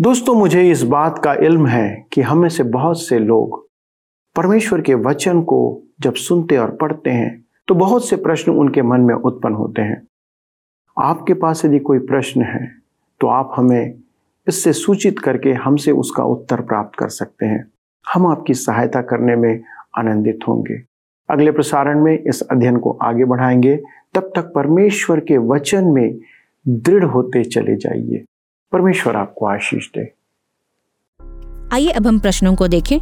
दोस्तों, 0.00 0.34
मुझे 0.34 0.62
इस 0.70 0.82
बात 0.82 1.18
का 1.24 1.32
इल्म 1.34 1.66
है 1.66 2.06
कि 2.12 2.22
हमें 2.22 2.48
से 2.48 2.62
बहुत 2.62 3.00
से 3.02 3.18
लोग 3.18 3.58
परमेश्वर 4.36 4.80
के 4.80 4.94
वचन 4.94 5.40
को 5.42 5.60
जब 6.00 6.14
सुनते 6.14 6.56
और 6.56 6.70
पढ़ते 6.70 7.10
हैं 7.10 7.44
तो 7.68 7.74
बहुत 7.74 8.08
से 8.08 8.16
प्रश्न 8.16 8.52
उनके 8.52 8.82
मन 8.82 9.00
में 9.00 9.14
उत्पन्न 9.14 9.54
होते 9.54 9.82
हैं। 9.82 10.02
आपके 10.96 11.34
पास 11.34 11.64
यदि 11.64 11.78
कोई 11.78 11.98
प्रश्न 11.98 12.42
है 12.42 12.66
तो 13.20 13.26
आप 13.28 13.54
हमें 13.56 13.94
इससे 14.46 14.72
सूचित 14.72 15.18
करके 15.18 15.52
हमसे 15.54 15.92
उसका 15.94 16.24
उत्तर 16.24 16.60
प्राप्त 16.62 16.98
कर 16.98 17.08
सकते 17.08 17.46
हैं। 17.46 17.64
हम 18.04 18.26
आपकी 18.26 18.54
सहायता 18.54 19.02
करने 19.02 19.36
में 19.36 19.62
आनंदित 19.98 20.48
होंगे। 20.48 20.80
अगले 21.28 21.52
प्रसारण 21.52 22.04
में 22.04 22.18
इस 22.18 22.42
अध्ययन 22.42 22.76
को 22.76 22.98
आगे 23.02 23.24
बढ़ाएँगे। 23.24 23.76
तब 24.14 24.32
तक 24.36 24.52
परमेश्वर 24.54 25.20
के 25.20 25.38
वचन 25.48 25.92
में 25.92 26.18
दृढ़ 26.66 27.04
होते 27.04 27.44
चले 27.44 27.76
जाइए। 27.78 28.24
परमेश्वर 28.72 29.16
आपको 29.16 29.46
आशीष 29.46 29.86
दे। 29.98 30.12
आइए 31.74 31.88
अब 31.88 32.06
हम 32.06 32.18
प्रश्नों 32.18 32.54
को 32.54 32.68
देखें। 32.68 32.98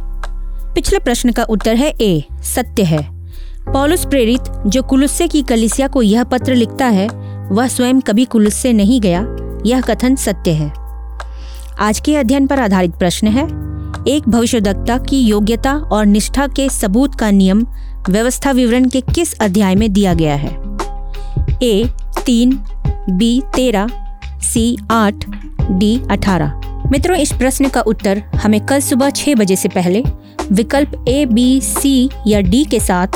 पिछले 0.73 0.99
प्रश्न 0.99 1.31
का 1.31 1.43
उत्तर 1.43 1.75
है 1.75 1.93
ए, 2.01 2.23
सत्य 2.31 2.83
है। 2.83 3.31
पौलुस 3.73 4.05
प्रेरित, 4.05 4.41
जो 4.67 4.83
कुलुस्से 4.83 5.27
की 5.27 5.41
कलिसिया 5.41 5.87
को 5.87 6.01
यह 6.01 6.23
पत्र 6.23 6.55
लिखता 6.55 6.85
है, 6.85 7.07
वह 7.51 7.67
स्वयं 7.67 8.01
कभी 8.01 8.25
कुलुस्से 8.25 8.73
नहीं 8.73 9.01
गया, 9.01 9.27
यह 9.65 9.81
कथन 9.81 10.15
सत्य 10.15 10.51
है। 10.51 10.73
आज 11.79 11.99
के 11.99 12.15
अध्ययन 12.15 12.47
पर 12.47 12.59
आधारित 12.59 12.91
प्रश्न 12.91 13.27
है, 13.27 13.43
एक 14.07 14.29
भविष्यदक्ता 14.29 14.97
की 14.97 15.21
योग्यता 15.21 15.73
और 15.73 16.05
निष्ठा 16.05 16.47
के 16.47 16.69
सबूत 16.69 17.15
का 17.15 17.31
नियम, 17.31 17.67
व्यवस्था 18.09 18.51
विवरण 18.51 18.89
के 18.89 19.01
किस 19.01 19.39
अध्याय 19.39 19.75
में 19.75 19.93
दिया 19.93 20.13
गया 20.13 20.35
है? 20.35 20.77
ए, 21.63 21.89
तीन, 22.25 22.63
बी, 23.09 23.41
तेरह, 23.55 24.19
सी, 24.41 24.77
आठ 24.91 25.15
डी 25.71 26.01
अठारह। 26.11 26.61
मित्रों, 26.91 27.17
इस 27.17 27.31
प्रश्न 27.31 27.69
का 27.69 27.81
उत्तर 27.81 28.23
हमें 28.35 28.65
कल 28.65 28.79
सुबह 28.79 29.09
छह 29.09 29.35
बजे 29.35 29.55
से 29.55 29.69
पहले 29.69 30.03
विकल्प 30.51 31.05
ए 31.07 31.25
बी 31.25 31.61
सी 31.61 32.09
या 32.27 32.41
डी 32.41 32.63
के 32.63 32.79
साथ, 32.79 33.07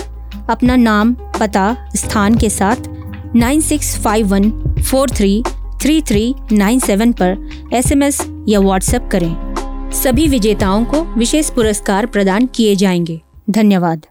अपना 0.50 0.76
नाम, 0.76 1.14
पता, 1.14 1.90
स्थान 1.96 2.36
के 2.36 2.50
साथ 2.50 2.76
nine 3.36 3.62
six 3.62 3.98
five 3.98 4.28
one 4.28 4.50
four 4.92 5.10
three 5.10 5.44
three 5.82 6.02
three 6.02 6.36
nine 6.52 6.80
seven 6.80 7.12
पर 7.12 7.50
एसएमएस 7.74 8.26
या 8.48 8.60
व्हाट्सएप 8.60 9.10
करें। 9.12 9.50
सभी 9.94 10.28
विजेताओं 10.28 10.86
को 10.86 11.02
विशेष 11.02 11.50
पुरस्कार 11.50 12.06
प्रदान 12.06 12.46
किए 12.46 12.76
जाएँगे। 12.76 13.22
धन्यवाद। 13.50 14.06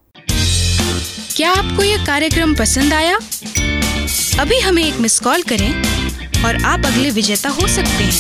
क्या 1.36 1.50
आपको 1.50 1.82
यह 1.82 2.06
कार्यक्रम 2.06 2.54
पसंद 2.54 2.92
आया? 2.92 3.18
अभी 4.40 4.60
हमें 4.60 4.84
एक 4.84 5.00
मिस 5.00 5.20
कॉल 5.20 5.42
करें। 5.42 5.87
और 6.44 6.64
आप 6.64 6.86
अगले 6.86 7.10
विजेता 7.10 7.48
हो 7.48 7.66
सकते 7.68 8.04
हैं। 8.04 8.12